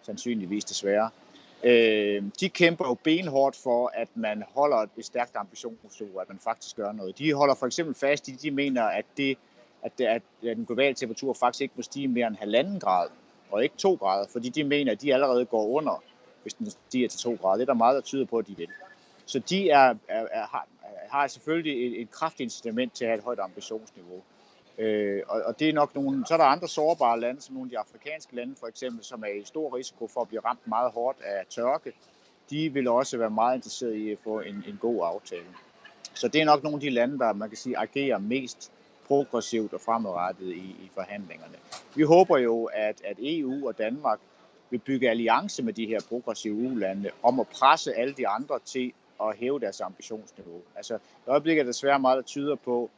sandsynligvis 0.03 0.65
desværre. 0.65 1.11
Øh, 1.65 2.23
de 2.41 2.49
kæmper 2.49 2.89
jo 2.89 2.95
benhårdt 2.95 3.57
for, 3.57 3.91
at 3.95 4.09
man 4.15 4.45
holder 4.55 4.77
et 4.77 5.05
stærkt 5.05 5.37
ambitionsniveau, 5.37 6.19
at 6.19 6.29
man 6.29 6.39
faktisk 6.39 6.77
gør 6.77 6.93
noget. 6.93 7.19
De 7.19 7.33
holder 7.33 7.55
for 7.55 7.67
eksempel 7.67 7.95
fast 7.95 8.29
i, 8.29 8.33
de 8.33 8.51
mener, 8.51 8.83
at, 8.83 9.05
det, 9.17 9.39
at, 9.83 9.99
det, 9.99 10.05
at 10.05 10.23
den 10.43 10.67
globale 10.67 10.95
temperatur 10.95 11.33
faktisk 11.35 11.63
ikke 11.63 11.75
må 11.77 11.83
stige 11.83 12.09
mere 12.09 12.27
end 12.27 12.37
halvanden 12.37 12.81
grad, 12.81 13.09
og 13.51 13.63
ikke 13.63 13.77
to 13.77 13.95
grader, 13.95 14.27
fordi 14.33 14.49
de 14.49 14.65
mener, 14.65 14.93
at 14.93 15.03
de 15.03 15.15
allerede 15.15 15.45
går 15.45 15.67
under, 15.67 16.03
hvis 16.43 16.55
den 16.55 16.71
stiger 16.71 17.09
til 17.09 17.21
to 17.21 17.35
grader. 17.35 17.57
Det 17.57 17.63
er 17.63 17.67
der 17.67 17.75
meget, 17.75 17.95
der 17.95 18.01
tyder 18.01 18.25
på, 18.25 18.39
at 18.39 18.47
de 18.47 18.57
vil. 18.57 18.69
Så 19.27 19.39
de 19.39 19.71
er, 19.71 19.95
er, 20.09 20.27
er, 20.31 20.47
har, 20.47 20.67
har 21.13 21.27
selvfølgelig 21.27 21.87
et, 21.87 22.01
et 22.01 22.11
kraftigt 22.11 22.41
incitament 22.41 22.93
til 22.93 23.05
at 23.05 23.11
have 23.11 23.19
et 23.19 23.25
højt 23.25 23.39
ambitionsniveau. 23.39 24.23
Øh, 24.79 25.23
og, 25.29 25.43
og 25.43 25.59
det 25.59 25.69
er 25.69 25.73
nok 25.73 25.95
nogle, 25.95 26.27
så 26.27 26.35
er 26.35 26.39
der 26.39 26.45
andre 26.45 26.69
sårbare 26.69 27.21
lande, 27.21 27.41
som 27.41 27.55
nogle 27.55 27.67
af 27.67 27.71
de 27.71 27.79
afrikanske 27.79 28.37
lande 28.37 28.55
for 28.61 28.67
eksempel, 28.67 29.05
som 29.05 29.23
er 29.23 29.29
i 29.41 29.45
stor 29.45 29.77
risiko 29.77 30.07
for 30.07 30.21
at 30.21 30.29
blive 30.29 30.41
ramt 30.41 30.67
meget 30.67 30.93
hårdt 30.93 31.19
af 31.25 31.47
tørke. 31.47 31.93
De 32.51 32.73
vil 32.73 32.89
også 32.89 33.19
være 33.19 33.31
meget 33.31 33.57
interesserede 33.57 33.99
i 33.99 34.11
at 34.11 34.19
få 34.25 34.41
en, 34.41 34.65
en 34.69 34.79
god 34.81 35.01
aftale. 35.05 35.47
Så 36.15 36.29
det 36.29 36.41
er 36.41 36.45
nok 36.45 36.63
nogle 36.63 36.77
af 36.77 36.81
de 36.81 36.91
lande, 36.91 37.19
der 37.19 37.33
man 37.33 37.49
kan 37.49 37.57
sige 37.57 37.79
agerer 37.79 38.19
mest 38.19 38.73
progressivt 39.07 39.73
og 39.73 39.81
fremadrettet 39.81 40.49
i, 40.49 40.77
i 40.85 40.91
forhandlingerne. 40.95 41.57
Vi 41.95 42.03
håber 42.03 42.39
jo, 42.39 42.65
at, 42.65 43.03
at 43.05 43.17
EU 43.19 43.69
og 43.69 43.79
Danmark 43.79 44.21
vil 44.71 44.79
bygge 44.79 45.11
alliance 45.11 45.63
med 45.63 45.73
de 45.73 45.87
her 45.87 46.01
progressive 46.09 46.63
EU-lande 46.65 47.11
om 47.23 47.41
at 47.41 47.49
presse 47.49 47.95
alle 47.95 48.15
de 48.15 48.29
andre 48.29 48.59
til 48.65 48.93
at 49.31 49.37
hæve 49.37 49.61
deres 49.61 49.81
ambitionsniveau. 49.81 50.63
Altså, 50.77 50.95
i 50.97 50.99
øjeblikket 51.31 51.61
er 51.61 51.65
det 51.65 51.75
desværre 51.75 51.99
meget, 51.99 52.17
der 52.17 52.23
tyder 52.23 52.55
på, 52.55 52.91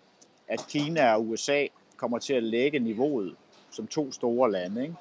at 0.49 0.67
Kina 0.69 1.15
og 1.15 1.29
USA 1.29 1.67
kommer 1.97 2.19
til 2.19 2.35
at 2.35 2.43
lægge 2.43 2.79
niveauet 2.79 3.37
som 3.71 3.87
to 3.87 4.13
store 4.13 4.53
lande. 4.53 4.83
Ikke? 4.83 4.95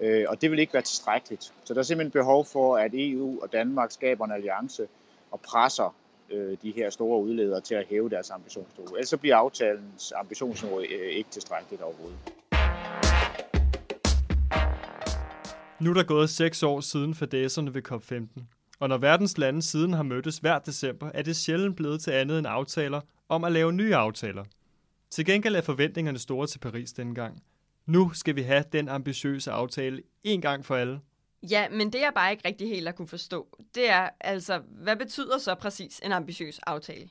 Øh, 0.00 0.26
og 0.28 0.40
det 0.40 0.50
vil 0.50 0.58
ikke 0.58 0.72
være 0.72 0.82
tilstrækkeligt. 0.82 1.52
Så 1.64 1.74
der 1.74 1.80
er 1.80 1.84
simpelthen 1.84 2.10
behov 2.10 2.44
for, 2.44 2.76
at 2.76 2.90
EU 2.94 3.42
og 3.42 3.52
Danmark 3.52 3.92
skaber 3.92 4.24
en 4.24 4.32
alliance 4.32 4.88
og 5.30 5.40
presser 5.40 5.94
øh, 6.30 6.56
de 6.62 6.70
her 6.70 6.90
store 6.90 7.20
udledere 7.20 7.60
til 7.60 7.74
at 7.74 7.86
hæve 7.86 8.10
deres 8.10 8.30
ambitionsniveau. 8.30 8.94
Ellers 8.94 9.08
så 9.08 9.16
bliver 9.16 9.36
aftalens 9.36 10.12
ambitionsniveau 10.16 10.80
øh, 10.80 11.10
ikke 11.10 11.30
tilstrækkeligt 11.30 11.82
overhovedet. 11.82 12.18
Nu 15.80 15.90
er 15.90 15.94
der 15.94 16.04
gået 16.04 16.30
seks 16.30 16.62
år 16.62 16.80
siden 16.80 17.14
fadæserne 17.14 17.74
ved 17.74 17.82
COP15, 17.92 18.59
og 18.80 18.88
når 18.88 18.98
verdens 18.98 19.38
lande 19.38 19.62
siden 19.62 19.92
har 19.92 20.02
mødtes 20.02 20.38
hver 20.38 20.58
december, 20.58 21.10
er 21.14 21.22
det 21.22 21.36
sjældent 21.36 21.76
blevet 21.76 22.00
til 22.00 22.10
andet 22.10 22.38
end 22.38 22.46
aftaler 22.46 23.00
om 23.28 23.44
at 23.44 23.52
lave 23.52 23.72
nye 23.72 23.94
aftaler. 23.94 24.44
Til 25.10 25.24
gengæld 25.24 25.56
er 25.56 25.60
forventningerne 25.60 26.18
store 26.18 26.46
til 26.46 26.58
Paris 26.58 26.92
denne 26.92 27.14
gang. 27.14 27.42
Nu 27.86 28.10
skal 28.14 28.36
vi 28.36 28.42
have 28.42 28.64
den 28.72 28.88
ambitiøse 28.88 29.50
aftale 29.50 30.02
en 30.24 30.40
gang 30.40 30.64
for 30.64 30.76
alle. 30.76 31.00
Ja, 31.50 31.68
men 31.68 31.92
det 31.92 32.00
jeg 32.00 32.12
bare 32.14 32.30
ikke 32.30 32.48
rigtig 32.48 32.68
helt 32.68 32.88
at 32.88 32.96
kunne 32.96 33.08
forstå, 33.08 33.58
det 33.74 33.90
er 33.90 34.08
altså, 34.20 34.62
hvad 34.68 34.96
betyder 34.96 35.38
så 35.38 35.54
præcis 35.54 36.00
en 36.04 36.12
ambitiøs 36.12 36.58
aftale? 36.58 37.08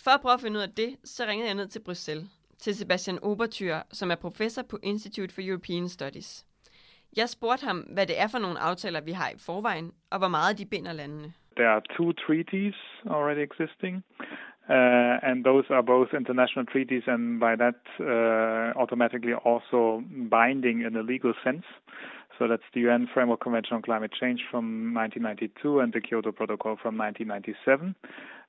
For 0.00 0.10
at 0.10 0.20
prøve 0.20 0.34
at 0.34 0.40
finde 0.40 0.58
ud 0.58 0.62
af 0.62 0.70
det, 0.70 0.96
så 1.04 1.24
ringede 1.26 1.48
jeg 1.48 1.54
ned 1.54 1.68
til 1.68 1.80
Bruxelles, 1.80 2.26
til 2.58 2.76
Sebastian 2.76 3.18
Obertyr, 3.22 3.78
som 3.92 4.10
er 4.10 4.14
professor 4.14 4.62
på 4.62 4.78
Institute 4.82 5.34
for 5.34 5.40
European 5.44 5.88
Studies. 5.88 6.46
Jeg 7.16 7.28
spurgte 7.28 7.66
ham, 7.66 7.78
hvad 7.78 8.06
det 8.06 8.20
er 8.20 8.28
for 8.30 8.38
nogle 8.38 8.58
aftaler, 8.58 9.00
vi 9.00 9.12
har 9.12 9.28
i 9.30 9.38
forvejen, 9.46 9.92
og 10.12 10.18
hvor 10.18 10.28
meget 10.28 10.58
de 10.58 10.66
binder 10.66 10.92
landene. 10.92 11.32
There 11.56 11.68
are 11.68 11.82
two 11.96 12.12
treaties 12.12 12.76
already 13.16 13.42
existing. 13.48 14.04
Uh, 14.68 15.16
and 15.28 15.44
those 15.44 15.66
are 15.70 15.82
both 15.82 16.08
international 16.12 16.66
treaties 16.72 17.04
and 17.06 17.22
by 17.38 17.54
that 17.64 17.80
uh, 18.00 18.68
automatically 18.82 19.34
also 19.50 20.02
binding 20.30 20.76
in 20.86 20.96
a 20.96 21.02
legal 21.02 21.34
sense. 21.44 21.66
So 22.36 22.48
that's 22.48 22.68
the 22.74 22.80
UN 22.80 23.08
Framework 23.14 23.40
Convention 23.40 23.76
on 23.76 23.82
Climate 23.82 24.12
Change 24.20 24.40
from 24.50 24.92
1992 24.94 25.80
and 25.80 25.92
the 25.92 26.00
Kyoto 26.00 26.32
Protocol 26.32 26.76
from 26.82 26.98
1997. 26.98 27.94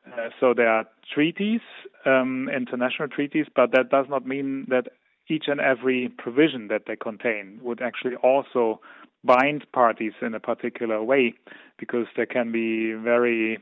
Uh, 0.08 0.30
so 0.40 0.54
there 0.54 0.70
are 0.70 0.86
treaties, 1.14 1.62
um, 2.06 2.50
international 2.50 3.08
treaties, 3.08 3.46
but 3.56 3.72
that 3.72 3.90
does 3.90 4.08
not 4.10 4.26
mean 4.26 4.66
that 4.70 4.88
each 5.30 5.46
and 5.48 5.60
every 5.60 6.10
provision 6.18 6.68
that 6.70 6.84
they 6.88 6.96
contain 6.96 7.60
would 7.62 7.82
actually 7.82 8.16
also 8.16 8.80
bind 9.24 9.66
parties 9.74 10.14
in 10.22 10.34
a 10.34 10.40
particular 10.40 11.04
way, 11.04 11.34
because 11.78 12.06
there 12.16 12.26
can 12.26 12.52
be 12.52 12.94
very 12.94 13.58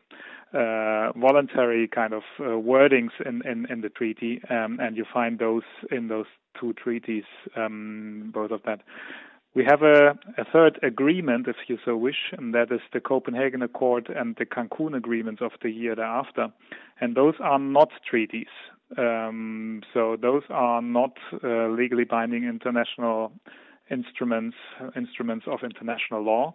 uh, 0.53 1.11
voluntary 1.13 1.87
kind 1.87 2.13
of 2.13 2.23
uh, 2.39 2.43
wordings 2.43 3.09
in, 3.25 3.41
in, 3.45 3.65
in 3.69 3.81
the 3.81 3.89
treaty, 3.89 4.41
um, 4.49 4.77
and 4.81 4.95
you 4.95 5.05
find 5.11 5.39
those 5.39 5.63
in 5.91 6.07
those 6.07 6.27
two 6.59 6.73
treaties, 6.73 7.23
um, 7.55 8.31
both 8.33 8.51
of 8.51 8.61
that. 8.65 8.81
We 9.55 9.63
have 9.63 9.83
a, 9.83 10.17
a, 10.37 10.43
third 10.51 10.79
agreement, 10.83 11.47
if 11.47 11.55
you 11.67 11.77
so 11.85 11.95
wish, 11.95 12.33
and 12.37 12.53
that 12.53 12.71
is 12.71 12.81
the 12.91 12.99
Copenhagen 12.99 13.61
Accord 13.61 14.09
and 14.13 14.35
the 14.37 14.45
Cancun 14.45 14.95
agreements 14.95 15.41
of 15.41 15.51
the 15.61 15.69
year 15.69 15.95
thereafter. 15.95 16.49
And 16.99 17.15
those 17.15 17.35
are 17.39 17.57
not 17.57 17.89
treaties. 18.09 18.49
Um, 18.97 19.81
so 19.93 20.15
those 20.21 20.43
are 20.49 20.81
not 20.81 21.17
uh, 21.43 21.67
legally 21.81 22.05
binding 22.05 22.43
international 22.43 23.31
instruments, 23.91 24.57
instruments 24.95 25.45
of 25.47 25.59
international 25.63 26.21
law. 26.23 26.53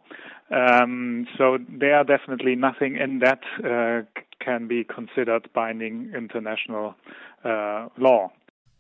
Um, 0.50 1.26
so 1.36 1.58
there 1.80 1.96
are 1.98 2.04
definitely 2.04 2.54
nothing 2.54 2.96
in 2.96 3.20
that 3.20 3.42
uh, 3.64 4.02
can 4.44 4.68
be 4.68 4.84
considered 4.84 5.48
binding 5.54 6.12
international 6.16 6.94
uh, 7.44 7.88
law. 7.96 8.32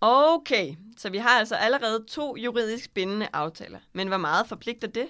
Okay, 0.02 0.76
så 0.96 1.10
vi 1.10 1.18
har 1.18 1.38
altså 1.38 1.54
allerede 1.54 2.04
to 2.08 2.36
juridisk 2.36 2.94
bindende 2.94 3.28
aftaler. 3.32 3.78
Men 3.92 4.08
hvor 4.08 4.16
meget 4.16 4.46
forpligter 4.46 4.88
det? 4.88 5.06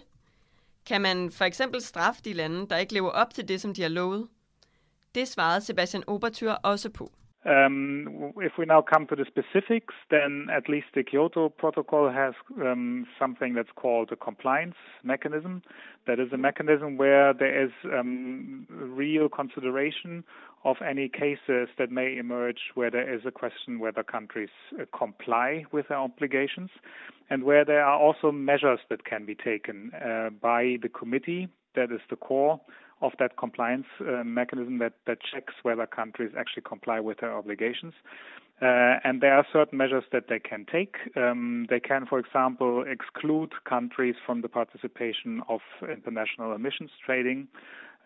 Kan 0.87 1.01
man 1.01 1.31
for 1.31 1.45
eksempel 1.45 1.81
straffe 1.81 2.23
de 2.25 2.33
lande, 2.33 2.69
der 2.69 2.77
ikke 2.77 2.95
lever 2.95 3.11
op 3.11 3.35
til 3.35 3.49
det, 3.49 3.61
som 3.61 3.75
de 3.75 3.83
har 3.83 3.89
lovet? 3.89 4.29
Det 5.15 5.29
svarede 5.29 5.61
Sebastian 5.61 6.03
Obertyr 6.07 6.53
også 6.53 6.91
på. 6.91 7.11
Um, 7.47 8.35
if 8.37 8.53
we 8.59 8.67
now 8.67 8.83
come 8.83 9.07
to 9.07 9.17
the 9.17 9.25
specifics, 9.25 9.95
then 10.11 10.49
at 10.55 10.69
least 10.69 10.89
the 10.95 11.03
Kyoto 11.03 11.49
Protocol 11.49 12.11
has 12.11 12.35
um, 12.61 13.07
something 13.19 13.55
that's 13.55 13.71
called 13.77 14.13
a 14.13 14.17
compliance 14.17 14.75
mechanism. 15.03 15.63
That 16.07 16.21
is 16.21 16.33
a 16.35 16.37
mechanism 16.37 16.99
where 16.99 17.33
there 17.33 17.65
is 17.65 17.71
um, 17.85 18.67
real 18.69 19.31
consideration 19.31 20.23
of 20.65 20.77
any 20.87 21.09
cases 21.09 21.69
that 21.79 21.91
may 21.91 22.19
emerge 22.19 22.61
where 22.75 22.91
there 22.91 23.13
is 23.13 23.23
a 23.25 23.31
question 23.31 23.79
whether 23.79 24.03
countries 24.03 24.51
uh, 24.79 24.85
comply 24.97 25.65
with 25.73 25.89
their 25.89 25.99
obligations 25.99 26.69
and 27.31 27.45
where 27.45 27.65
there 27.65 27.83
are 27.83 27.99
also 27.99 28.31
measures 28.31 28.81
that 28.91 29.07
can 29.07 29.25
be 29.25 29.35
taken 29.35 29.91
uh, 29.95 30.29
by 30.43 30.77
the 30.83 30.89
committee 30.89 31.49
that 31.75 31.91
is 31.91 32.01
the 32.11 32.17
core 32.17 32.61
of 33.01 33.13
that 33.19 33.37
compliance 33.37 33.87
uh, 34.01 34.25
mechanism 34.25 34.79
that, 34.79 34.95
that 35.07 35.19
checks 35.33 35.55
whether 35.63 35.87
countries 35.87 36.33
actually 36.39 36.63
comply 36.63 37.01
with 37.01 37.19
their 37.21 37.33
obligations. 37.33 37.95
Uh, 38.63 39.01
and 39.05 39.23
there 39.23 39.35
are 39.35 39.47
certain 39.53 39.79
measures 39.79 40.05
that 40.13 40.25
they 40.29 40.39
can 40.39 40.67
take. 40.71 40.97
Um, 41.17 41.67
they 41.71 41.81
can, 41.81 42.05
for 42.05 42.19
example, 42.19 42.85
exclude 42.87 43.53
countries 43.65 44.17
from 44.27 44.43
the 44.43 44.49
participation 44.49 45.41
of 45.49 45.61
international 45.91 46.53
emissions 46.53 46.91
trading 47.05 47.49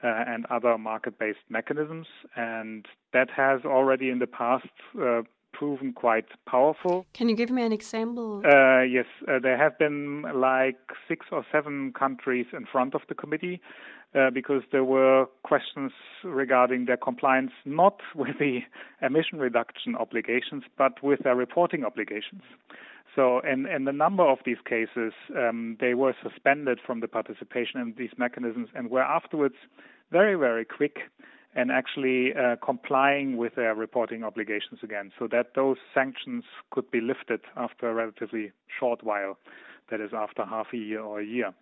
uh, 0.04 0.06
and 0.06 0.46
other 0.46 0.78
market 0.78 1.18
based 1.18 1.40
mechanisms. 1.48 2.06
And 2.36 2.86
that 3.12 3.30
has 3.30 3.62
already 3.64 4.10
in 4.10 4.20
the 4.20 4.28
past 4.28 4.68
uh, 5.00 5.22
proven 5.52 5.92
quite 5.92 6.26
powerful. 6.46 7.06
Can 7.14 7.28
you 7.28 7.36
give 7.36 7.50
me 7.50 7.62
an 7.62 7.72
example? 7.72 8.42
Uh, 8.44 8.82
yes, 8.82 9.06
uh, 9.26 9.38
there 9.40 9.56
have 9.56 9.78
been 9.78 10.22
like 10.34 10.78
six 11.08 11.26
or 11.32 11.44
seven 11.50 11.92
countries 11.92 12.46
in 12.52 12.66
front 12.70 12.94
of 12.94 13.02
the 13.08 13.14
committee 13.14 13.60
uh, 14.14 14.30
because 14.30 14.62
there 14.72 14.84
were 14.84 15.26
questions 15.42 15.92
regarding 16.22 16.86
their 16.86 16.96
compliance 16.96 17.52
not 17.64 18.00
with 18.14 18.38
the 18.38 18.60
emission 19.02 19.38
reduction 19.38 19.94
obligations 19.96 20.64
but 20.76 21.02
with 21.02 21.20
their 21.24 21.36
reporting 21.36 21.84
obligations. 21.84 22.42
So, 23.14 23.38
in, 23.40 23.66
in 23.66 23.86
a 23.86 23.92
number 23.92 24.24
of 24.24 24.38
these 24.44 24.56
cases, 24.68 25.12
um, 25.36 25.76
they 25.80 25.94
were 25.94 26.16
suspended 26.20 26.80
from 26.84 26.98
the 26.98 27.06
participation 27.06 27.80
in 27.80 27.94
these 27.96 28.10
mechanisms 28.18 28.70
and 28.74 28.90
were 28.90 29.02
afterwards 29.02 29.54
very, 30.10 30.34
very 30.34 30.64
quick 30.64 30.98
and 31.54 31.70
actually 31.70 32.34
uh, 32.34 32.56
complying 32.64 33.36
with 33.36 33.54
their 33.54 33.74
reporting 33.74 34.24
obligations 34.24 34.80
again, 34.82 35.12
so 35.16 35.28
that 35.28 35.54
those 35.54 35.76
sanctions 35.94 36.42
could 36.70 36.90
be 36.90 37.00
lifted 37.00 37.40
after 37.56 37.88
a 37.88 37.94
relatively 37.94 38.50
short 38.80 39.04
while, 39.04 39.38
that 39.90 40.00
is, 40.00 40.10
after 40.12 40.44
half 40.44 40.66
a 40.72 40.76
year 40.76 41.00
or 41.00 41.20
a 41.20 41.24
year. 41.24 41.52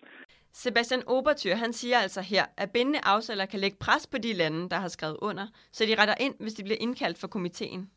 Sebastian 0.52 1.02
Obertyr, 1.06 1.54
han 1.54 1.72
siger 1.72 1.98
altså 1.98 2.20
her, 2.20 2.46
at 2.56 2.70
bindende 2.70 3.00
aftaler 3.02 3.46
kan 3.46 3.60
lægge 3.60 3.76
pres 3.76 4.06
på 4.06 4.18
de 4.18 4.32
lande, 4.32 4.70
der 4.70 4.76
har 4.76 4.88
skrevet 4.88 5.16
under, 5.22 5.46
så 5.72 5.86
de 5.86 5.94
retter 5.94 6.14
ind, 6.20 6.34
hvis 6.40 6.54
de 6.54 6.62
bliver 6.62 6.78
indkaldt 6.80 7.18
for 7.18 7.28
komiteen. 7.28 7.90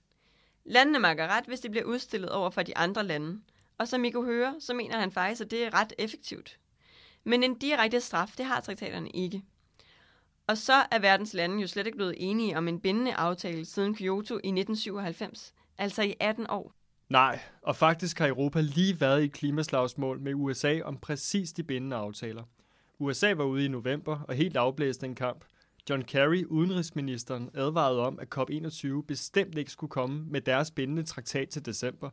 Landene 0.65 0.99
makker 0.99 1.27
ret, 1.27 1.45
hvis 1.45 1.59
de 1.59 1.69
bliver 1.69 1.85
udstillet 1.85 2.29
over 2.29 2.49
for 2.49 2.63
de 2.63 2.77
andre 2.77 3.03
lande. 3.03 3.41
Og 3.77 3.87
som 3.87 4.05
I 4.05 4.09
kunne 4.09 4.25
høre, 4.25 4.55
så 4.59 4.73
mener 4.73 4.99
han 4.99 5.11
faktisk, 5.11 5.41
at 5.41 5.51
det 5.51 5.63
er 5.63 5.73
ret 5.73 5.93
effektivt. 5.97 6.59
Men 7.23 7.43
en 7.43 7.55
direkte 7.55 8.01
straf, 8.01 8.33
det 8.37 8.45
har 8.45 8.59
traktaterne 8.61 9.09
ikke. 9.09 9.43
Og 10.47 10.57
så 10.57 10.85
er 10.91 10.99
verdens 10.99 11.33
lande 11.33 11.61
jo 11.61 11.67
slet 11.67 11.85
ikke 11.85 11.97
blevet 11.97 12.15
enige 12.17 12.57
om 12.57 12.67
en 12.67 12.79
bindende 12.79 13.13
aftale 13.13 13.65
siden 13.65 13.95
Kyoto 13.95 14.33
i 14.33 14.49
1997, 14.49 15.53
altså 15.77 16.01
i 16.01 16.15
18 16.19 16.49
år. 16.49 16.71
Nej, 17.09 17.39
og 17.61 17.75
faktisk 17.75 18.19
har 18.19 18.27
Europa 18.27 18.61
lige 18.61 19.01
været 19.01 19.23
i 19.23 19.27
klimaslagsmål 19.27 20.19
med 20.19 20.33
USA 20.33 20.81
om 20.81 20.97
præcis 20.97 21.53
de 21.53 21.63
bindende 21.63 21.95
aftaler. 21.95 22.43
USA 22.99 23.33
var 23.33 23.43
ude 23.43 23.65
i 23.65 23.67
november 23.67 24.19
og 24.19 24.35
helt 24.35 24.57
afblæste 24.57 25.05
en 25.05 25.15
kamp. 25.15 25.45
John 25.89 26.01
Kerry, 26.01 26.45
udenrigsministeren, 26.45 27.49
advarede 27.53 28.01
om, 28.01 28.19
at 28.19 28.37
COP21 28.37 29.01
bestemt 29.07 29.57
ikke 29.57 29.71
skulle 29.71 29.91
komme 29.91 30.25
med 30.25 30.41
deres 30.41 30.71
bindende 30.71 31.03
traktat 31.03 31.49
til 31.49 31.65
december. 31.65 32.09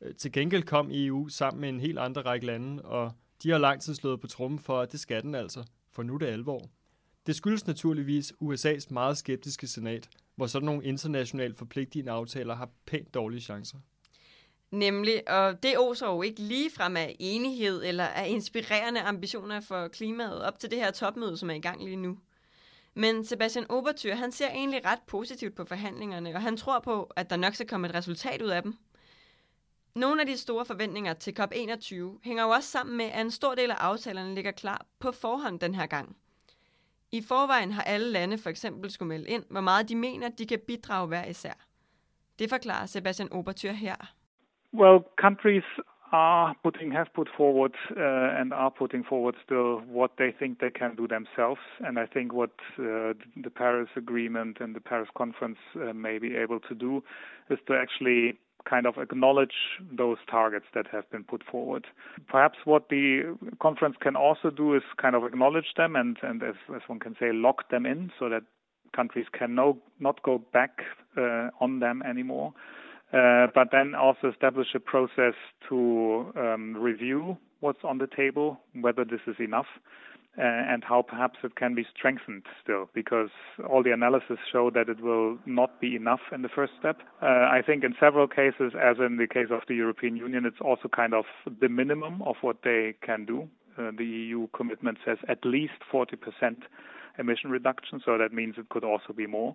Øh, 0.00 0.14
til 0.14 0.32
gengæld 0.32 0.62
kom 0.62 0.88
EU 0.92 1.28
sammen 1.28 1.60
med 1.60 1.68
en 1.68 1.80
helt 1.80 1.98
andre 1.98 2.22
række 2.22 2.46
lande, 2.46 2.82
og 2.82 3.12
de 3.42 3.50
har 3.50 3.58
lang 3.58 3.80
tid 3.80 3.94
slået 3.94 4.20
på 4.20 4.26
trummen 4.26 4.58
for, 4.58 4.80
at 4.80 4.92
det 4.92 5.00
skal 5.00 5.22
den 5.22 5.34
altså, 5.34 5.64
for 5.92 6.02
nu 6.02 6.14
er 6.14 6.18
det 6.18 6.26
alvor. 6.26 6.70
Det 7.26 7.36
skyldes 7.36 7.66
naturligvis 7.66 8.32
USA's 8.42 8.86
meget 8.90 9.16
skeptiske 9.16 9.66
senat, 9.66 10.08
hvor 10.36 10.46
sådan 10.46 10.66
nogle 10.66 10.84
internationalt 10.84 11.58
forpligtende 11.58 12.10
aftaler 12.10 12.54
har 12.54 12.70
pænt 12.86 13.14
dårlige 13.14 13.40
chancer. 13.40 13.78
Nemlig, 14.70 15.28
og 15.28 15.62
det 15.62 15.78
oser 15.78 16.06
jo 16.06 16.22
ikke 16.22 16.40
ligefrem 16.40 16.96
af 16.96 17.16
enighed 17.18 17.84
eller 17.84 18.04
af 18.04 18.28
inspirerende 18.28 19.00
ambitioner 19.00 19.60
for 19.60 19.88
klimaet 19.88 20.42
op 20.42 20.58
til 20.58 20.70
det 20.70 20.78
her 20.78 20.90
topmøde, 20.90 21.36
som 21.36 21.50
er 21.50 21.54
i 21.54 21.60
gang 21.60 21.84
lige 21.84 21.96
nu. 21.96 22.18
Men 22.94 23.24
Sebastian 23.24 23.70
Obertyr, 23.70 24.14
han 24.14 24.32
ser 24.32 24.48
egentlig 24.48 24.84
ret 24.84 25.02
positivt 25.06 25.54
på 25.54 25.64
forhandlingerne, 25.64 26.34
og 26.34 26.42
han 26.42 26.56
tror 26.56 26.80
på, 26.80 27.02
at 27.16 27.30
der 27.30 27.36
nok 27.36 27.54
skal 27.54 27.68
komme 27.68 27.88
et 27.88 27.94
resultat 27.94 28.42
ud 28.42 28.48
af 28.48 28.62
dem. 28.62 28.74
Nogle 29.94 30.20
af 30.20 30.26
de 30.26 30.36
store 30.36 30.64
forventninger 30.64 31.14
til 31.14 31.34
COP21 31.40 31.94
hænger 32.24 32.42
jo 32.42 32.50
også 32.50 32.70
sammen 32.70 32.96
med, 32.96 33.04
at 33.04 33.20
en 33.20 33.30
stor 33.30 33.54
del 33.54 33.70
af 33.70 33.74
aftalerne 33.74 34.34
ligger 34.34 34.50
klar 34.50 34.86
på 34.98 35.12
forhånd 35.12 35.60
den 35.60 35.74
her 35.74 35.86
gang. 35.86 36.16
I 37.12 37.22
forvejen 37.22 37.72
har 37.72 37.82
alle 37.82 38.10
lande 38.10 38.38
for 38.38 38.50
eksempel 38.50 38.90
skulle 38.90 39.08
melde 39.08 39.28
ind, 39.28 39.44
hvor 39.50 39.60
meget 39.60 39.88
de 39.88 39.96
mener, 39.96 40.28
de 40.28 40.46
kan 40.46 40.60
bidrage 40.66 41.06
hver 41.06 41.24
især. 41.24 41.66
Det 42.38 42.50
forklarer 42.50 42.86
Sebastian 42.86 43.32
Obertyr 43.32 43.72
her. 43.72 44.14
Well, 44.74 45.04
countries 45.20 45.62
are 46.10 46.56
putting 46.64 46.90
have 46.90 47.14
put 47.14 47.28
forward 47.36 47.74
uh, 47.96 48.40
and 48.40 48.52
are 48.52 48.72
putting 48.72 49.04
forward 49.04 49.36
still 49.44 49.78
what 49.86 50.12
they 50.18 50.34
think 50.36 50.58
they 50.58 50.70
can 50.70 50.96
do 50.96 51.06
themselves, 51.06 51.60
and 51.80 51.96
I 51.96 52.06
think 52.06 52.32
what 52.32 52.50
uh, 52.76 53.14
the 53.36 53.50
Paris 53.54 53.88
Agreement 53.96 54.56
and 54.60 54.74
the 54.74 54.80
Paris 54.80 55.08
Conference 55.16 55.58
uh, 55.76 55.92
may 55.92 56.18
be 56.18 56.34
able 56.34 56.58
to 56.58 56.74
do 56.74 57.04
is 57.50 57.58
to 57.68 57.74
actually 57.74 58.36
kind 58.68 58.86
of 58.86 58.96
acknowledge 58.98 59.54
those 59.96 60.16
targets 60.28 60.66
that 60.74 60.86
have 60.90 61.08
been 61.10 61.22
put 61.22 61.44
forward. 61.44 61.86
Perhaps 62.28 62.58
what 62.64 62.88
the 62.88 63.36
conference 63.62 63.94
can 64.00 64.16
also 64.16 64.50
do 64.50 64.74
is 64.74 64.82
kind 65.00 65.14
of 65.14 65.22
acknowledge 65.22 65.74
them 65.76 65.94
and, 65.94 66.16
and 66.22 66.42
as, 66.42 66.54
as 66.74 66.82
one 66.88 66.98
can 66.98 67.14
say, 67.20 67.30
lock 67.32 67.70
them 67.70 67.86
in 67.86 68.10
so 68.18 68.28
that 68.28 68.42
countries 68.96 69.26
can 69.38 69.54
no, 69.54 69.78
not 70.00 70.22
go 70.22 70.38
back 70.52 70.80
uh, 71.16 71.50
on 71.60 71.80
them 71.80 72.02
anymore. 72.02 72.54
Uh, 73.14 73.46
but 73.54 73.68
then 73.70 73.94
also 73.94 74.28
establish 74.30 74.68
a 74.74 74.80
process 74.80 75.34
to 75.68 76.32
um, 76.36 76.76
review 76.76 77.36
what's 77.60 77.84
on 77.84 77.98
the 77.98 78.08
table, 78.08 78.60
whether 78.80 79.04
this 79.04 79.20
is 79.26 79.36
enough, 79.38 79.66
uh, 80.36 80.42
and 80.42 80.82
how 80.82 81.00
perhaps 81.00 81.38
it 81.44 81.54
can 81.54 81.76
be 81.76 81.86
strengthened 81.96 82.42
still, 82.60 82.90
because 82.92 83.30
all 83.70 83.84
the 83.84 83.92
analysis 83.92 84.38
show 84.50 84.68
that 84.68 84.88
it 84.88 85.00
will 85.00 85.38
not 85.46 85.80
be 85.80 85.94
enough 85.94 86.20
in 86.32 86.42
the 86.42 86.48
first 86.48 86.72
step. 86.78 87.02
Uh, 87.22 87.26
I 87.26 87.62
think 87.64 87.84
in 87.84 87.94
several 88.00 88.26
cases, 88.26 88.72
as 88.74 88.96
in 88.98 89.16
the 89.16 89.28
case 89.28 89.48
of 89.50 89.60
the 89.68 89.76
European 89.76 90.16
Union, 90.16 90.44
it's 90.44 90.60
also 90.60 90.88
kind 90.88 91.14
of 91.14 91.24
the 91.60 91.68
minimum 91.68 92.20
of 92.22 92.34
what 92.40 92.58
they 92.64 92.96
can 93.00 93.24
do. 93.24 93.48
Uh, 93.78 93.92
the 93.96 94.04
EU 94.04 94.48
commitment 94.56 94.98
says 95.04 95.18
at 95.28 95.44
least 95.44 95.74
40% 95.92 96.16
emission 97.18 97.50
reduction, 97.50 98.00
so 98.04 98.18
that 98.18 98.32
means 98.32 98.56
it 98.58 98.68
could 98.70 98.84
also 98.84 99.12
be 99.12 99.28
more. 99.28 99.54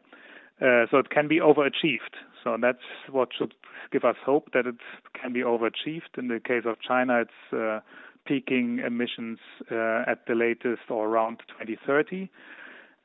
Uh, 0.62 0.86
so 0.92 0.98
it 0.98 1.10
can 1.10 1.28
be 1.28 1.40
overachieved. 1.40 2.16
So 2.44 2.58
that's 2.62 2.84
what 3.10 3.30
should 3.38 3.54
give 3.92 4.04
us 4.04 4.16
hope 4.26 4.50
that 4.54 4.66
it 4.66 4.76
can 5.20 5.32
be 5.34 5.42
overachieved. 5.42 6.18
In 6.18 6.28
the 6.28 6.40
case 6.40 6.64
of 6.66 6.76
China, 6.82 7.22
it's 7.22 7.54
uh, 7.54 7.80
peaking 8.26 8.80
emissions 8.86 9.40
uh, 9.72 10.04
at 10.06 10.26
the 10.28 10.36
latest 10.36 10.90
or 10.90 11.08
around 11.08 11.42
2030. 11.48 12.30